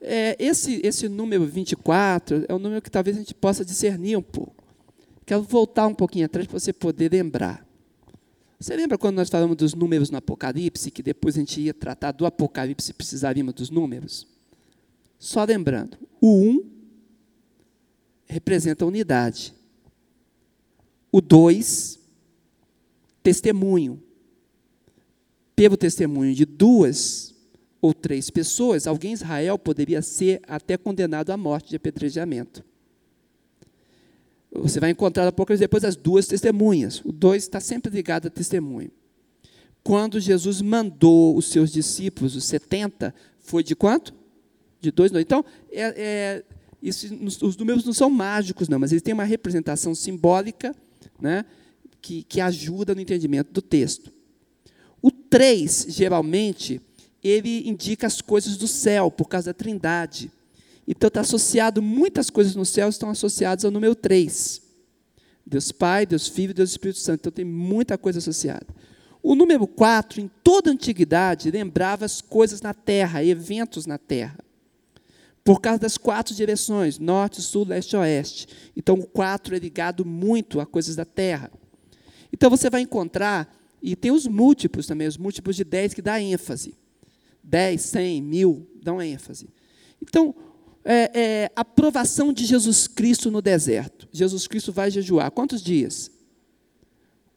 É, 0.00 0.36
esse, 0.38 0.80
esse 0.84 1.08
número 1.08 1.44
24 1.44 2.46
é 2.48 2.54
um 2.54 2.58
número 2.58 2.80
que 2.80 2.90
talvez 2.90 3.16
a 3.16 3.20
gente 3.20 3.34
possa 3.34 3.64
discernir 3.64 4.16
um 4.16 4.22
pouco. 4.22 4.64
Quero 5.26 5.42
voltar 5.42 5.88
um 5.88 5.94
pouquinho 5.94 6.26
atrás 6.26 6.46
para 6.46 6.58
você 6.58 6.72
poder 6.72 7.12
lembrar. 7.12 7.66
Você 8.60 8.76
lembra 8.76 8.98
quando 8.98 9.16
nós 9.16 9.30
falamos 9.30 9.56
dos 9.56 9.72
números 9.72 10.10
no 10.10 10.18
Apocalipse, 10.18 10.90
que 10.90 11.02
depois 11.02 11.34
a 11.34 11.38
gente 11.38 11.58
ia 11.62 11.72
tratar 11.72 12.12
do 12.12 12.26
Apocalipse 12.26 12.90
e 12.90 12.94
precisaríamos 12.94 13.54
dos 13.54 13.70
números? 13.70 14.28
Só 15.18 15.42
lembrando, 15.44 15.96
o 16.20 16.36
1 16.36 16.70
representa 18.26 18.84
unidade. 18.84 19.54
O 21.10 21.22
2, 21.22 21.98
testemunho. 23.22 24.02
Pelo 25.56 25.76
testemunho 25.76 26.34
de 26.34 26.44
duas 26.44 27.34
ou 27.80 27.94
três 27.94 28.28
pessoas, 28.28 28.86
alguém 28.86 29.12
em 29.12 29.14
Israel 29.14 29.58
poderia 29.58 30.02
ser 30.02 30.42
até 30.46 30.76
condenado 30.76 31.30
à 31.30 31.36
morte 31.36 31.70
de 31.70 31.76
apedrejamento. 31.76 32.62
Você 34.52 34.80
vai 34.80 34.90
encontrar 34.90 35.26
Apocalipse 35.28 35.60
depois 35.60 35.84
as 35.84 35.96
duas 35.96 36.26
testemunhas. 36.26 37.00
O 37.04 37.12
dois 37.12 37.44
está 37.44 37.60
sempre 37.60 37.92
ligado 37.92 38.26
a 38.26 38.30
testemunho. 38.30 38.90
Quando 39.82 40.20
Jesus 40.20 40.60
mandou 40.60 41.36
os 41.36 41.46
seus 41.46 41.72
discípulos, 41.72 42.36
os 42.36 42.44
70, 42.44 43.14
foi 43.40 43.62
de 43.62 43.74
quanto? 43.74 44.14
De 44.80 44.90
dois, 44.90 45.10
não. 45.10 45.20
Então, 45.20 45.44
é, 45.70 45.94
é, 45.96 46.44
isso, 46.82 47.06
os 47.42 47.56
números 47.56 47.84
não 47.84 47.92
são 47.92 48.10
mágicos, 48.10 48.68
não, 48.68 48.78
mas 48.78 48.92
eles 48.92 49.02
têm 49.02 49.14
uma 49.14 49.24
representação 49.24 49.94
simbólica 49.94 50.74
né, 51.20 51.44
que, 52.00 52.22
que 52.24 52.40
ajuda 52.40 52.94
no 52.94 53.00
entendimento 53.00 53.52
do 53.52 53.62
texto. 53.62 54.12
O 55.00 55.10
3, 55.10 55.86
geralmente, 55.88 56.80
ele 57.22 57.68
indica 57.68 58.06
as 58.06 58.20
coisas 58.20 58.56
do 58.56 58.66
céu, 58.66 59.10
por 59.10 59.28
causa 59.28 59.50
da 59.50 59.54
trindade. 59.54 60.30
Então 60.90 61.06
está 61.06 61.20
associado, 61.20 61.80
muitas 61.80 62.30
coisas 62.30 62.56
no 62.56 62.64
céu 62.64 62.88
estão 62.88 63.10
associadas 63.10 63.64
ao 63.64 63.70
número 63.70 63.94
3. 63.94 64.60
Deus 65.46 65.70
Pai, 65.70 66.04
Deus 66.04 66.26
Filho 66.26 66.52
Deus 66.52 66.70
Espírito 66.70 66.98
Santo. 66.98 67.20
Então 67.20 67.32
tem 67.32 67.44
muita 67.44 67.96
coisa 67.96 68.18
associada. 68.18 68.66
O 69.22 69.36
número 69.36 69.68
4, 69.68 70.20
em 70.20 70.28
toda 70.42 70.68
a 70.68 70.72
antiguidade, 70.72 71.48
lembrava 71.48 72.04
as 72.04 72.20
coisas 72.20 72.60
na 72.60 72.74
terra, 72.74 73.24
eventos 73.24 73.86
na 73.86 73.98
terra. 73.98 74.40
Por 75.44 75.60
causa 75.60 75.78
das 75.78 75.96
quatro 75.96 76.34
direções, 76.34 76.98
norte, 76.98 77.40
sul, 77.40 77.66
leste 77.68 77.92
e 77.92 77.96
oeste. 77.96 78.48
Então 78.76 78.96
o 78.96 79.06
4 79.06 79.54
é 79.54 79.60
ligado 79.60 80.04
muito 80.04 80.58
a 80.58 80.66
coisas 80.66 80.96
da 80.96 81.04
terra. 81.04 81.52
Então 82.32 82.50
você 82.50 82.68
vai 82.68 82.80
encontrar 82.80 83.56
E 83.82 83.94
tem 83.96 84.10
os 84.10 84.26
múltiplos 84.26 84.86
também, 84.86 85.06
os 85.06 85.16
múltiplos 85.16 85.54
de 85.56 85.64
10 85.64 85.94
que 85.94 86.02
dá 86.02 86.20
ênfase. 86.20 86.74
10, 87.44 87.80
100, 87.80 88.22
mil, 88.22 88.68
dão 88.82 89.00
ênfase. 89.00 89.48
Então, 90.02 90.34
é, 90.84 91.10
é, 91.14 91.52
a 91.54 91.64
provação 91.64 92.32
de 92.32 92.44
Jesus 92.44 92.86
Cristo 92.86 93.30
no 93.30 93.42
deserto. 93.42 94.08
Jesus 94.12 94.46
Cristo 94.46 94.72
vai 94.72 94.90
jejuar. 94.90 95.30
Quantos 95.30 95.62
dias? 95.62 96.10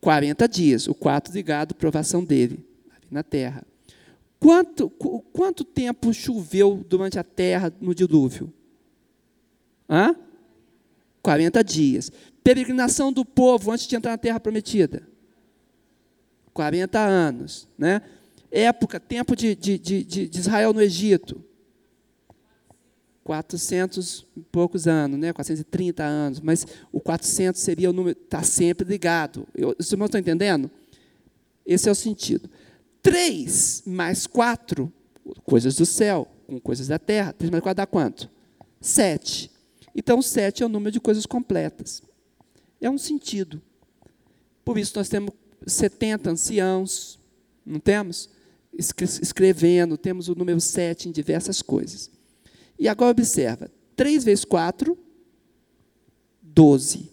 40 0.01 0.47
dias. 0.47 0.87
O 0.87 0.93
quarto 0.93 1.31
ligado, 1.31 1.75
provação 1.75 2.23
dele 2.23 2.65
na 3.09 3.23
terra. 3.23 3.63
Quanto, 4.39 4.89
quanto 4.89 5.63
tempo 5.63 6.13
choveu 6.13 6.83
durante 6.89 7.17
a 7.17 7.23
terra 7.23 7.73
no 7.79 7.95
dilúvio? 7.95 8.51
Hã? 9.89 10.15
40 11.21 11.63
dias. 11.63 12.11
Peregrinação 12.43 13.13
do 13.13 13.23
povo 13.23 13.71
antes 13.71 13.87
de 13.87 13.95
entrar 13.95 14.11
na 14.11 14.17
terra 14.17 14.39
prometida. 14.39 15.07
40 16.53 16.99
anos. 16.99 17.67
Né? 17.77 18.01
Época, 18.51 18.99
tempo 18.99 19.35
de, 19.35 19.55
de, 19.55 19.77
de, 19.77 20.03
de 20.03 20.39
Israel 20.39 20.73
no 20.73 20.81
Egito. 20.81 21.41
400 23.23 24.25
e 24.35 24.41
poucos 24.41 24.87
anos, 24.87 25.17
né? 25.17 25.31
430 25.31 26.03
anos, 26.03 26.39
mas 26.39 26.65
o 26.91 26.99
400 26.99 27.61
seria 27.61 27.89
o 27.89 27.93
número, 27.93 28.17
está 28.19 28.43
sempre 28.43 28.87
ligado. 28.87 29.47
Eu, 29.55 29.75
os 29.79 29.91
irmãos 29.91 30.07
estão 30.07 30.19
entendendo? 30.19 30.69
Esse 31.65 31.87
é 31.87 31.91
o 31.91 31.95
sentido. 31.95 32.49
3 33.01 33.83
mais 33.85 34.27
4, 34.27 34.91
coisas 35.45 35.75
do 35.75 35.85
céu, 35.85 36.27
com 36.47 36.59
coisas 36.59 36.87
da 36.87 36.99
terra. 36.99 37.33
3 37.33 37.49
mais 37.49 37.63
4 37.63 37.77
dá 37.77 37.87
quanto? 37.87 38.29
7. 38.81 39.49
Então, 39.95 40.21
7 40.21 40.63
é 40.63 40.65
o 40.65 40.69
número 40.69 40.91
de 40.91 40.99
coisas 40.99 41.25
completas. 41.25 42.01
É 42.81 42.89
um 42.89 42.97
sentido. 42.97 43.61
Por 44.65 44.77
isso, 44.77 44.93
nós 44.95 45.07
temos 45.07 45.33
70 45.65 46.31
anciãos, 46.31 47.19
não 47.65 47.79
temos? 47.79 48.29
Escrevendo, 48.77 49.97
temos 49.97 50.27
o 50.27 50.35
número 50.35 50.59
7 50.59 51.07
em 51.07 51.11
diversas 51.11 51.61
coisas. 51.61 52.11
E 52.83 52.87
agora 52.89 53.11
observa: 53.11 53.71
3 53.95 54.25
vezes 54.25 54.43
4, 54.43 54.97
12. 56.41 57.09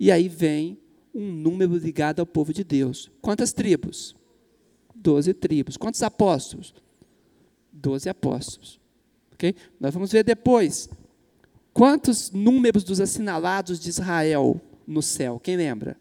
E 0.00 0.10
aí 0.10 0.28
vem 0.28 0.76
um 1.14 1.30
número 1.30 1.76
ligado 1.76 2.18
ao 2.18 2.26
povo 2.26 2.52
de 2.52 2.64
Deus. 2.64 3.08
Quantas 3.22 3.52
tribos? 3.52 4.16
Doze 4.92 5.32
tribos. 5.32 5.76
Quantos 5.76 6.02
apóstolos? 6.02 6.74
Doze 7.72 8.08
apóstolos. 8.08 8.80
Okay? 9.34 9.54
Nós 9.78 9.94
vamos 9.94 10.10
ver 10.10 10.24
depois. 10.24 10.90
Quantos 11.72 12.32
números 12.32 12.82
dos 12.82 13.00
assinalados 13.00 13.78
de 13.78 13.90
Israel 13.90 14.60
no 14.84 15.02
céu? 15.02 15.38
Quem 15.38 15.56
lembra? 15.56 15.96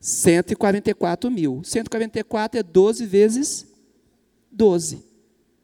144 0.00 1.30
mil. 1.30 1.64
144 1.64 2.60
é 2.60 2.62
12 2.62 3.06
vezes 3.06 3.66
12. 4.52 5.02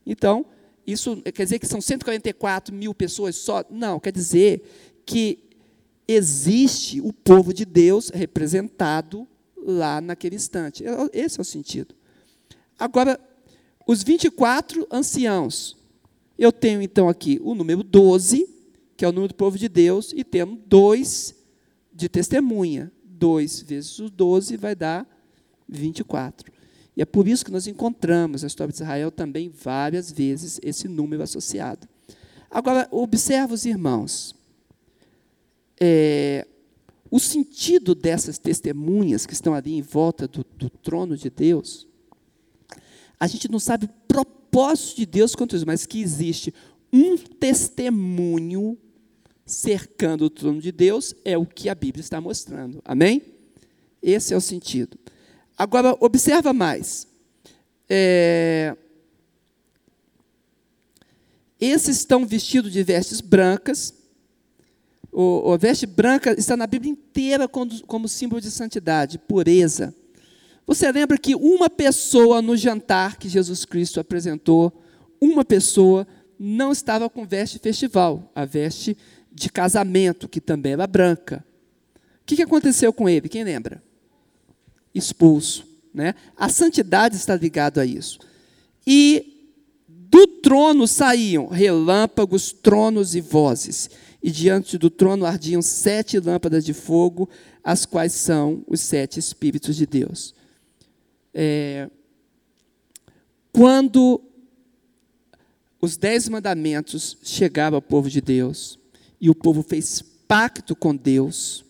Então, 0.06 0.46
isso 0.86 1.16
quer 1.22 1.44
dizer 1.44 1.58
que 1.58 1.66
são 1.66 1.80
144 1.80 2.74
mil 2.74 2.94
pessoas 2.94 3.36
só? 3.36 3.64
Não, 3.70 4.00
quer 4.00 4.12
dizer 4.12 4.62
que 5.06 5.38
existe 6.06 7.00
o 7.00 7.12
povo 7.12 7.52
de 7.52 7.64
Deus 7.64 8.10
representado 8.10 9.26
lá 9.56 10.00
naquele 10.00 10.36
instante. 10.36 10.84
Esse 11.12 11.38
é 11.38 11.42
o 11.42 11.44
sentido. 11.44 11.94
Agora, 12.78 13.20
os 13.86 14.02
24 14.02 14.86
anciãos. 14.90 15.76
Eu 16.38 16.50
tenho 16.50 16.82
então 16.82 17.08
aqui 17.08 17.38
o 17.44 17.54
número 17.54 17.84
12, 17.84 18.48
que 18.96 19.04
é 19.04 19.08
o 19.08 19.12
número 19.12 19.28
do 19.28 19.36
povo 19.36 19.56
de 19.56 19.68
Deus, 19.68 20.12
e 20.16 20.24
temos 20.24 20.58
dois 20.66 21.34
de 21.92 22.08
testemunha. 22.08 22.90
2 23.04 23.62
vezes 23.62 23.98
o 24.00 24.10
12 24.10 24.56
vai 24.56 24.74
dar 24.74 25.06
24. 25.68 26.50
E 26.96 27.02
é 27.02 27.05
por 27.05 27.26
isso 27.26 27.44
que 27.44 27.50
nós 27.50 27.66
encontramos 27.66 28.42
na 28.42 28.48
história 28.48 28.72
de 28.72 28.83
Israel 28.83 29.11
também 29.11 29.50
várias 29.50 30.11
vezes 30.11 30.61
esse 30.62 30.88
número 30.88 31.22
associado. 31.22 31.88
Agora, 32.50 32.87
observa 32.90 33.55
os 33.55 33.64
irmãos. 33.64 34.35
É, 35.81 36.46
o 37.11 37.18
sentido 37.18 37.94
dessas 37.94 38.38
testemunhas 38.38 39.26
que 39.26 39.33
estão 39.33 39.55
ali 39.55 39.74
em 39.74 39.83
volta 39.83 40.28
do, 40.28 40.44
do, 40.57 40.68
trono 40.68 41.16
de 41.16 41.31
Deus, 41.31 41.87
a 43.18 43.26
gente 43.26 43.50
não 43.50 43.59
sabe 43.59 43.87
o 43.87 43.88
propósito 44.07 44.96
de 44.96 45.07
Deus 45.07 45.35
quanto 45.35 45.57
isso, 45.57 45.66
mas 45.66 45.87
que 45.87 46.00
existe 46.00 46.55
um 46.92 47.16
testemunho 47.16 48.76
cercando 49.46 50.26
o 50.26 50.31
trono 50.31 50.61
de 50.61 50.70
Deus, 50.70 51.14
é 51.24 51.37
o 51.37 51.46
que 51.46 51.68
a 51.68 51.74
Bíblia 51.74 52.00
está 52.00 52.20
mostrando. 52.20 52.81
Amém? 52.85 53.22
Esse 54.02 54.35
é 54.35 54.37
o 54.37 54.40
sentido. 54.40 54.98
Agora, 55.62 55.96
observa 56.01 56.53
mais. 56.53 57.07
É, 57.88 58.77
esses 61.61 61.98
estão 61.98 62.27
vestidos 62.27 62.72
de 62.72 62.83
vestes 62.83 63.20
brancas. 63.20 63.94
O, 65.12 65.53
a 65.53 65.57
veste 65.57 65.87
branca 65.87 66.33
está 66.37 66.57
na 66.57 66.66
Bíblia 66.66 66.90
inteira 66.90 67.46
como, 67.46 67.81
como 67.87 68.09
símbolo 68.09 68.40
de 68.40 68.51
santidade, 68.51 69.20
pureza. 69.20 69.94
Você 70.66 70.90
lembra 70.90 71.16
que 71.16 71.37
uma 71.37 71.70
pessoa 71.70 72.42
no 72.42 72.57
jantar 72.57 73.16
que 73.16 73.29
Jesus 73.29 73.64
Cristo 73.64 74.01
apresentou, 74.01 74.83
uma 75.20 75.44
pessoa 75.44 76.09
não 76.37 76.72
estava 76.72 77.09
com 77.09 77.25
veste 77.25 77.61
festival, 77.61 78.33
a 78.35 78.44
veste 78.44 78.98
de 79.31 79.48
casamento, 79.48 80.29
que 80.29 80.40
também 80.40 80.72
era 80.72 80.88
branca. 80.88 81.46
O 82.20 82.25
que 82.27 82.42
aconteceu 82.42 82.92
com 82.92 83.09
ele? 83.09 83.29
Quem 83.29 83.44
lembra? 83.44 83.81
Expulso. 84.94 85.66
Né? 85.92 86.14
A 86.37 86.48
santidade 86.48 87.16
está 87.16 87.37
ligada 87.37 87.83
a 87.83 87.87
isso. 87.87 88.18
E 88.87 89.50
do 89.88 90.26
trono 90.26 90.87
saíam 90.87 91.46
relâmpagos, 91.48 92.52
tronos 92.52 93.14
e 93.14 93.20
vozes. 93.20 93.90
E 94.22 94.31
diante 94.31 94.78
do 94.78 94.90
trono 94.90 95.24
ardiam 95.24 95.61
sete 95.62 96.18
lâmpadas 96.18 96.64
de 96.64 96.72
fogo, 96.72 97.28
as 97.62 97.85
quais 97.85 98.12
são 98.12 98.64
os 98.66 98.81
sete 98.81 99.18
Espíritos 99.18 99.76
de 99.76 99.87
Deus. 99.87 100.35
É, 101.35 101.88
quando 103.52 104.22
os 105.81 105.96
dez 105.96 106.28
mandamentos 106.28 107.16
chegaram 107.22 107.76
ao 107.76 107.83
povo 107.83 108.09
de 108.09 108.20
Deus, 108.20 108.78
e 109.20 109.28
o 109.28 109.35
povo 109.35 109.62
fez 109.62 110.02
pacto 110.28 110.74
com 110.74 110.94
Deus, 110.94 111.64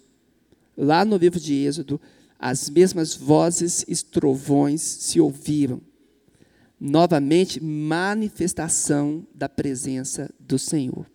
lá 0.77 1.05
no 1.05 1.17
livro 1.17 1.41
de 1.41 1.55
Êxodo, 1.55 2.01
as 2.43 2.69
mesmas 2.69 3.15
vozes 3.15 3.85
e 3.87 3.95
trovões 4.05 4.83
se 4.83 5.21
ouviram. 5.21 5.81
Novamente, 6.81 7.63
manifestação 7.63 9.25
da 9.33 9.49
presença 9.49 10.29
do 10.41 10.59
Senhor. 10.59 11.07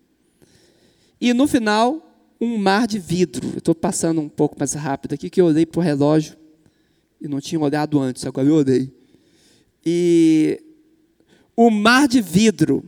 E 1.20 1.34
no 1.34 1.46
final, 1.46 2.08
um 2.40 2.56
mar 2.56 2.86
de 2.86 2.98
vidro. 2.98 3.58
Estou 3.58 3.74
passando 3.74 4.22
um 4.22 4.28
pouco 4.28 4.56
mais 4.58 4.72
rápido 4.72 5.12
aqui, 5.12 5.28
que 5.28 5.38
eu 5.38 5.44
olhei 5.44 5.66
para 5.66 5.80
o 5.80 5.82
relógio 5.82 6.34
e 7.20 7.28
não 7.28 7.40
tinha 7.40 7.60
olhado 7.60 8.00
antes, 8.00 8.24
agora 8.24 8.48
eu 8.48 8.54
olhei. 8.54 8.90
E 9.84 10.62
o 11.54 11.70
mar 11.70 12.08
de 12.08 12.22
vidro, 12.22 12.82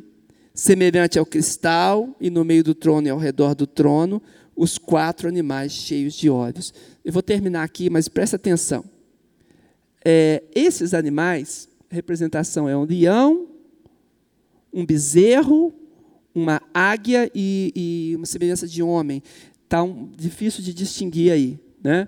semelhante 0.55 1.19
ao 1.19 1.27
cristal, 1.27 2.17
e 2.19 2.31
no 2.31 2.43
meio 2.43 2.65
do 2.65 2.75
trono 2.75 3.07
e 3.07 3.11
ao 3.11 3.19
redor 3.19 3.55
do 3.55 3.67
trono, 3.67 4.23
os 4.61 4.77
quatro 4.77 5.27
animais 5.27 5.73
cheios 5.73 6.13
de 6.13 6.29
olhos. 6.29 6.75
Eu 7.03 7.15
vou 7.15 7.23
terminar 7.23 7.63
aqui, 7.63 7.89
mas 7.89 8.09
presta 8.09 8.37
atenção. 8.37 8.85
É, 10.05 10.43
esses 10.55 10.93
animais, 10.93 11.67
representação 11.89 12.69
é 12.69 12.77
um 12.77 12.85
leão, 12.85 13.49
um 14.71 14.85
bezerro, 14.85 15.73
uma 16.35 16.61
águia 16.75 17.31
e, 17.35 17.73
e 17.75 18.17
uma 18.17 18.27
semelhança 18.27 18.69
de 18.69 18.83
homem. 18.83 19.23
Está 19.65 19.83
um, 19.83 20.11
difícil 20.15 20.63
de 20.63 20.75
distinguir 20.75 21.33
aí. 21.33 21.59
Né? 21.83 22.07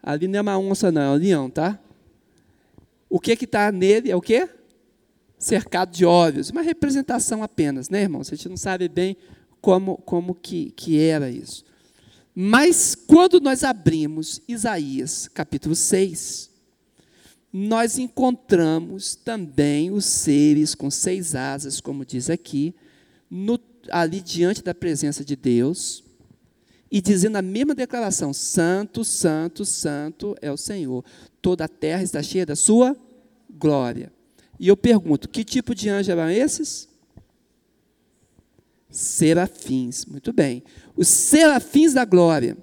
Ali 0.00 0.28
não 0.28 0.38
é 0.38 0.42
uma 0.42 0.58
onça, 0.60 0.92
não, 0.92 1.02
é 1.02 1.10
um 1.10 1.20
leão, 1.20 1.50
tá? 1.50 1.76
O 3.08 3.18
que 3.18 3.32
está 3.32 3.72
nele 3.72 4.12
é 4.12 4.14
o 4.14 4.20
quê? 4.20 4.48
Cercado 5.36 5.90
de 5.90 6.04
olhos. 6.04 6.50
Uma 6.50 6.62
representação 6.62 7.42
apenas, 7.42 7.90
né, 7.90 8.02
irmãos? 8.02 8.32
A 8.32 8.36
gente 8.36 8.48
não 8.48 8.56
sabe 8.56 8.88
bem 8.88 9.16
como, 9.60 9.96
como 9.96 10.36
que, 10.36 10.70
que 10.70 11.00
era 11.00 11.28
isso. 11.28 11.68
Mas 12.42 12.94
quando 12.94 13.38
nós 13.38 13.62
abrimos 13.62 14.40
Isaías 14.48 15.28
capítulo 15.28 15.74
6, 15.74 16.48
nós 17.52 17.98
encontramos 17.98 19.14
também 19.14 19.90
os 19.90 20.06
seres 20.06 20.74
com 20.74 20.90
seis 20.90 21.34
asas, 21.34 21.82
como 21.82 22.02
diz 22.02 22.30
aqui, 22.30 22.74
no, 23.30 23.60
ali 23.90 24.22
diante 24.22 24.64
da 24.64 24.74
presença 24.74 25.22
de 25.22 25.36
Deus, 25.36 26.02
e 26.90 27.02
dizendo 27.02 27.36
a 27.36 27.42
mesma 27.42 27.74
declaração: 27.74 28.32
Santo, 28.32 29.04
Santo, 29.04 29.66
Santo 29.66 30.34
é 30.40 30.50
o 30.50 30.56
Senhor. 30.56 31.04
Toda 31.42 31.66
a 31.66 31.68
terra 31.68 32.02
está 32.02 32.22
cheia 32.22 32.46
da 32.46 32.56
sua 32.56 32.96
glória. 33.50 34.10
E 34.58 34.66
eu 34.66 34.78
pergunto: 34.78 35.28
que 35.28 35.44
tipo 35.44 35.74
de 35.74 35.90
anjo 35.90 36.10
eram 36.10 36.30
esses? 36.30 36.88
Serafins. 38.90 40.04
Muito 40.04 40.32
bem. 40.32 40.62
Os 40.96 41.08
serafins 41.08 41.94
da 41.94 42.04
glória. 42.04 42.56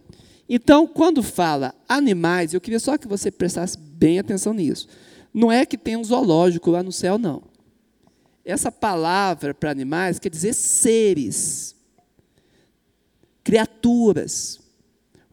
Então, 0.50 0.88
quando 0.88 1.22
fala 1.22 1.74
animais, 1.88 2.54
eu 2.54 2.62
queria 2.62 2.80
só 2.80 2.98
que 2.98 3.08
você 3.08 3.30
prestasse 3.30 3.78
bem 3.78 4.20
atenção 4.20 4.54
nisso. 4.54 4.88
Não 5.34 5.52
é 5.52 5.66
que 5.66 5.78
tem 5.78 5.98
um 5.98 6.04
zoológico 6.04 6.72
lá 6.72 6.82
no 6.82 6.92
céu, 6.92 7.18
não. 7.18 7.44
Essa 8.46 8.72
palavra 8.72 9.54
para 9.54 9.72
animais 9.72 10.20
quer 10.20 10.30
dizer 10.30 10.54
seres, 10.54 11.76
criaturas. 13.44 14.60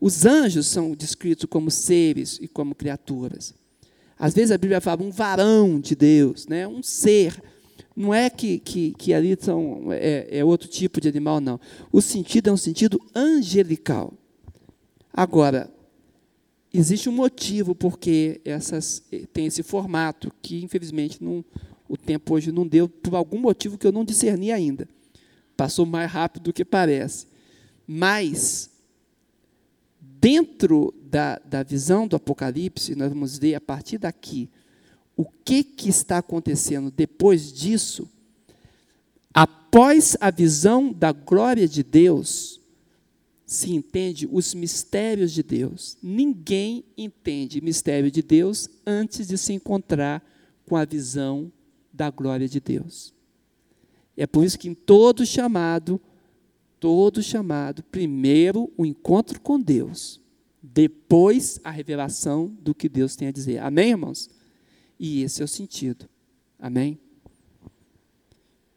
Os 0.01 0.27
anjos 0.27 0.67
são 0.67 0.95
descritos 0.95 1.47
como 1.49 1.71
seres 1.71 2.39
e 2.41 2.49
como 2.49 2.75
criaturas. 2.75 3.55
Às 4.19 4.35
vezes 4.35 4.51
a 4.51 4.59
Bíblia 4.59 4.81
fala 4.81 5.03
um 5.03 5.11
varão 5.11 5.81
de 5.81 5.95
Deus, 5.95 6.47
né? 6.47 6.67
um 6.67 6.83
ser. 6.83 7.41
Não 7.97 8.13
é 8.13 8.29
que, 8.29 8.59
que, 8.59 8.93
que 8.95 9.15
ali 9.15 9.37
são, 9.41 9.93
é, 9.93 10.39
é 10.39 10.45
outro 10.45 10.69
tipo 10.69 11.01
de 11.01 11.09
animal, 11.09 11.41
não. 11.41 11.61
O 11.93 12.01
sentido 12.01 12.51
é 12.51 12.53
um 12.53 12.57
sentido 12.57 13.01
angelical. 13.15 14.13
Agora, 15.13 15.73
existe 16.73 17.09
um 17.09 17.13
motivo 17.13 17.73
porque 17.73 18.41
essas 18.45 19.01
tem 19.33 19.47
esse 19.47 19.63
formato 19.63 20.33
que 20.43 20.65
infelizmente 20.65 21.23
não, 21.23 21.45
o 21.89 21.97
tempo 21.97 22.35
hoje 22.35 22.51
não 22.51 22.67
deu 22.67 22.89
por 22.89 23.15
algum 23.15 23.39
motivo 23.39 23.79
que 23.79 23.87
eu 23.87 23.93
não 23.93 24.05
discerni 24.05 24.51
ainda. 24.51 24.89
Passou 25.57 25.87
mais 25.87 26.11
rápido 26.11 26.45
do 26.45 26.53
que 26.53 26.65
parece. 26.65 27.29
Mas 27.87 28.71
dentro 30.01 30.93
da, 31.05 31.39
da 31.39 31.63
visão 31.63 32.09
do 32.09 32.17
Apocalipse, 32.17 32.97
nós 32.97 33.09
vamos 33.11 33.39
ver 33.39 33.55
a 33.55 33.61
partir 33.61 33.99
daqui 33.99 34.51
o 35.17 35.25
que, 35.25 35.63
que 35.63 35.89
está 35.89 36.19
acontecendo 36.19 36.91
depois 36.91 37.53
disso. 37.53 38.09
Após 39.33 40.17
a 40.21 40.31
visão 40.31 40.93
da 40.93 41.13
glória 41.13 41.69
de 41.69 41.83
Deus, 41.83 42.61
se 43.47 43.73
entende 43.73 44.29
os 44.31 44.55
mistérios 44.55 45.33
de 45.33 45.43
Deus. 45.43 45.97
Ninguém 46.03 46.85
entende 46.97 47.61
mistério 47.61 48.11
de 48.11 48.23
Deus 48.23 48.69
antes 48.87 49.29
de 49.29 49.37
se 49.39 49.53
encontrar 49.53 50.25
com 50.67 50.77
a 50.77 50.85
visão 50.85 51.53
da 51.93 52.11
glória 52.11 52.49
de 52.49 52.61
Deus. 52.61 53.13
É 54.17 54.27
por 54.27 54.45
isso 54.45 54.59
que 54.59 54.69
em 54.69 54.75
todo 54.75 55.27
chamado 55.27 56.01
todo 56.85 57.23
chamado, 57.23 57.83
primeiro 57.83 58.71
o 58.77 58.85
encontro 58.85 59.41
com 59.41 59.59
Deus, 59.59 60.21
depois 60.63 61.59
a 61.65 61.71
revelação 61.71 62.55
do 62.61 62.75
que 62.75 62.91
Deus 62.91 63.17
tem 63.17 63.27
a 63.27 63.33
dizer. 63.33 63.57
Amém, 63.57 63.93
irmãos? 63.93 64.29
E 65.07 65.23
esse 65.23 65.43
é 65.43 65.45
o 65.45 65.49
sentido. 65.49 66.09
Amém? 66.59 66.99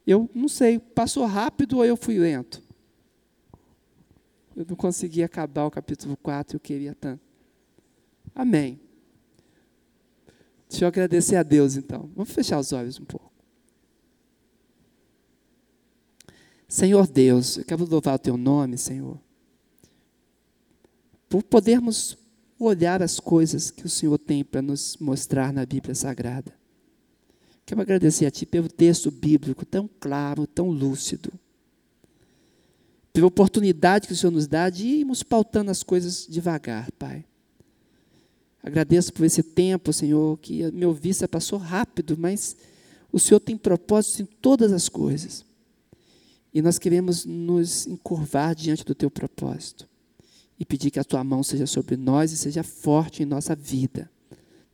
Eu 0.05 0.29
não 0.35 0.49
sei, 0.49 0.77
passou 0.77 1.25
rápido 1.25 1.77
ou 1.77 1.85
eu 1.85 1.95
fui 1.95 2.19
lento? 2.19 2.61
Eu 4.53 4.65
não 4.67 4.75
consegui 4.75 5.23
acabar 5.23 5.63
o 5.63 5.71
capítulo 5.71 6.17
4, 6.17 6.57
eu 6.57 6.59
queria 6.59 6.93
tanto. 6.93 7.23
Amém. 8.35 8.77
Deixa 10.67 10.83
eu 10.83 10.89
agradecer 10.89 11.37
a 11.37 11.43
Deus 11.43 11.77
então. 11.77 12.11
Vamos 12.13 12.33
fechar 12.33 12.59
os 12.59 12.73
olhos 12.73 12.99
um 12.99 13.05
pouco. 13.05 13.31
Senhor 16.67 17.07
Deus, 17.07 17.55
eu 17.55 17.63
quero 17.63 17.85
louvar 17.85 18.15
o 18.15 18.19
teu 18.19 18.35
nome, 18.35 18.77
Senhor, 18.77 19.17
por 21.29 21.41
podermos 21.41 22.17
olhar 22.59 23.01
as 23.01 23.19
coisas 23.19 23.69
que 23.69 23.85
o 23.85 23.89
Senhor 23.89 24.17
tem 24.17 24.43
para 24.43 24.61
nos 24.61 24.97
mostrar 24.97 25.53
na 25.53 25.65
Bíblia 25.65 25.93
Sagrada. 25.93 26.53
Quero 27.65 27.81
agradecer 27.81 28.25
a 28.25 28.31
Ti 28.31 28.45
pelo 28.45 28.69
texto 28.69 29.11
bíblico 29.11 29.65
tão 29.65 29.89
claro, 29.99 30.47
tão 30.47 30.69
lúcido, 30.69 31.31
pela 33.11 33.27
oportunidade 33.27 34.07
que 34.07 34.13
o 34.13 34.15
Senhor 34.15 34.31
nos 34.31 34.47
dá 34.47 34.69
de 34.69 34.87
irmos 34.87 35.23
pautando 35.23 35.69
as 35.69 35.83
coisas 35.83 36.25
devagar, 36.27 36.91
Pai. 36.93 37.25
Agradeço 38.63 39.13
por 39.13 39.25
esse 39.25 39.43
tempo, 39.43 39.93
Senhor, 39.93 40.37
que 40.39 40.63
a 40.63 40.71
minha 40.71 40.91
vista 40.93 41.27
passou 41.27 41.59
rápido, 41.59 42.17
mas 42.17 42.55
o 43.11 43.19
Senhor 43.19 43.39
tem 43.39 43.57
propósito 43.57 44.21
em 44.21 44.25
todas 44.25 44.71
as 44.71 44.89
coisas. 44.89 45.45
E 46.53 46.61
nós 46.61 46.79
queremos 46.79 47.25
nos 47.25 47.85
encurvar 47.87 48.55
diante 48.55 48.83
do 48.83 48.95
teu 48.95 49.11
propósito 49.11 49.87
e 50.59 50.65
pedir 50.65 50.91
que 50.91 50.99
a 50.99 51.03
tua 51.03 51.23
mão 51.23 51.43
seja 51.43 51.67
sobre 51.67 51.95
nós 51.95 52.31
e 52.31 52.37
seja 52.37 52.63
forte 52.63 53.23
em 53.23 53.25
nossa 53.25 53.55
vida. 53.55 54.09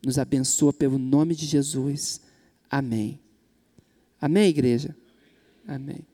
Nos 0.06 0.17
abençoa 0.17 0.74
pelo 0.74 0.98
nome 0.98 1.36
de 1.36 1.46
Jesus. 1.46 2.22
Amém. 2.69 3.19
Amém, 4.19 4.50
igreja? 4.50 4.96
Amém. 5.67 6.12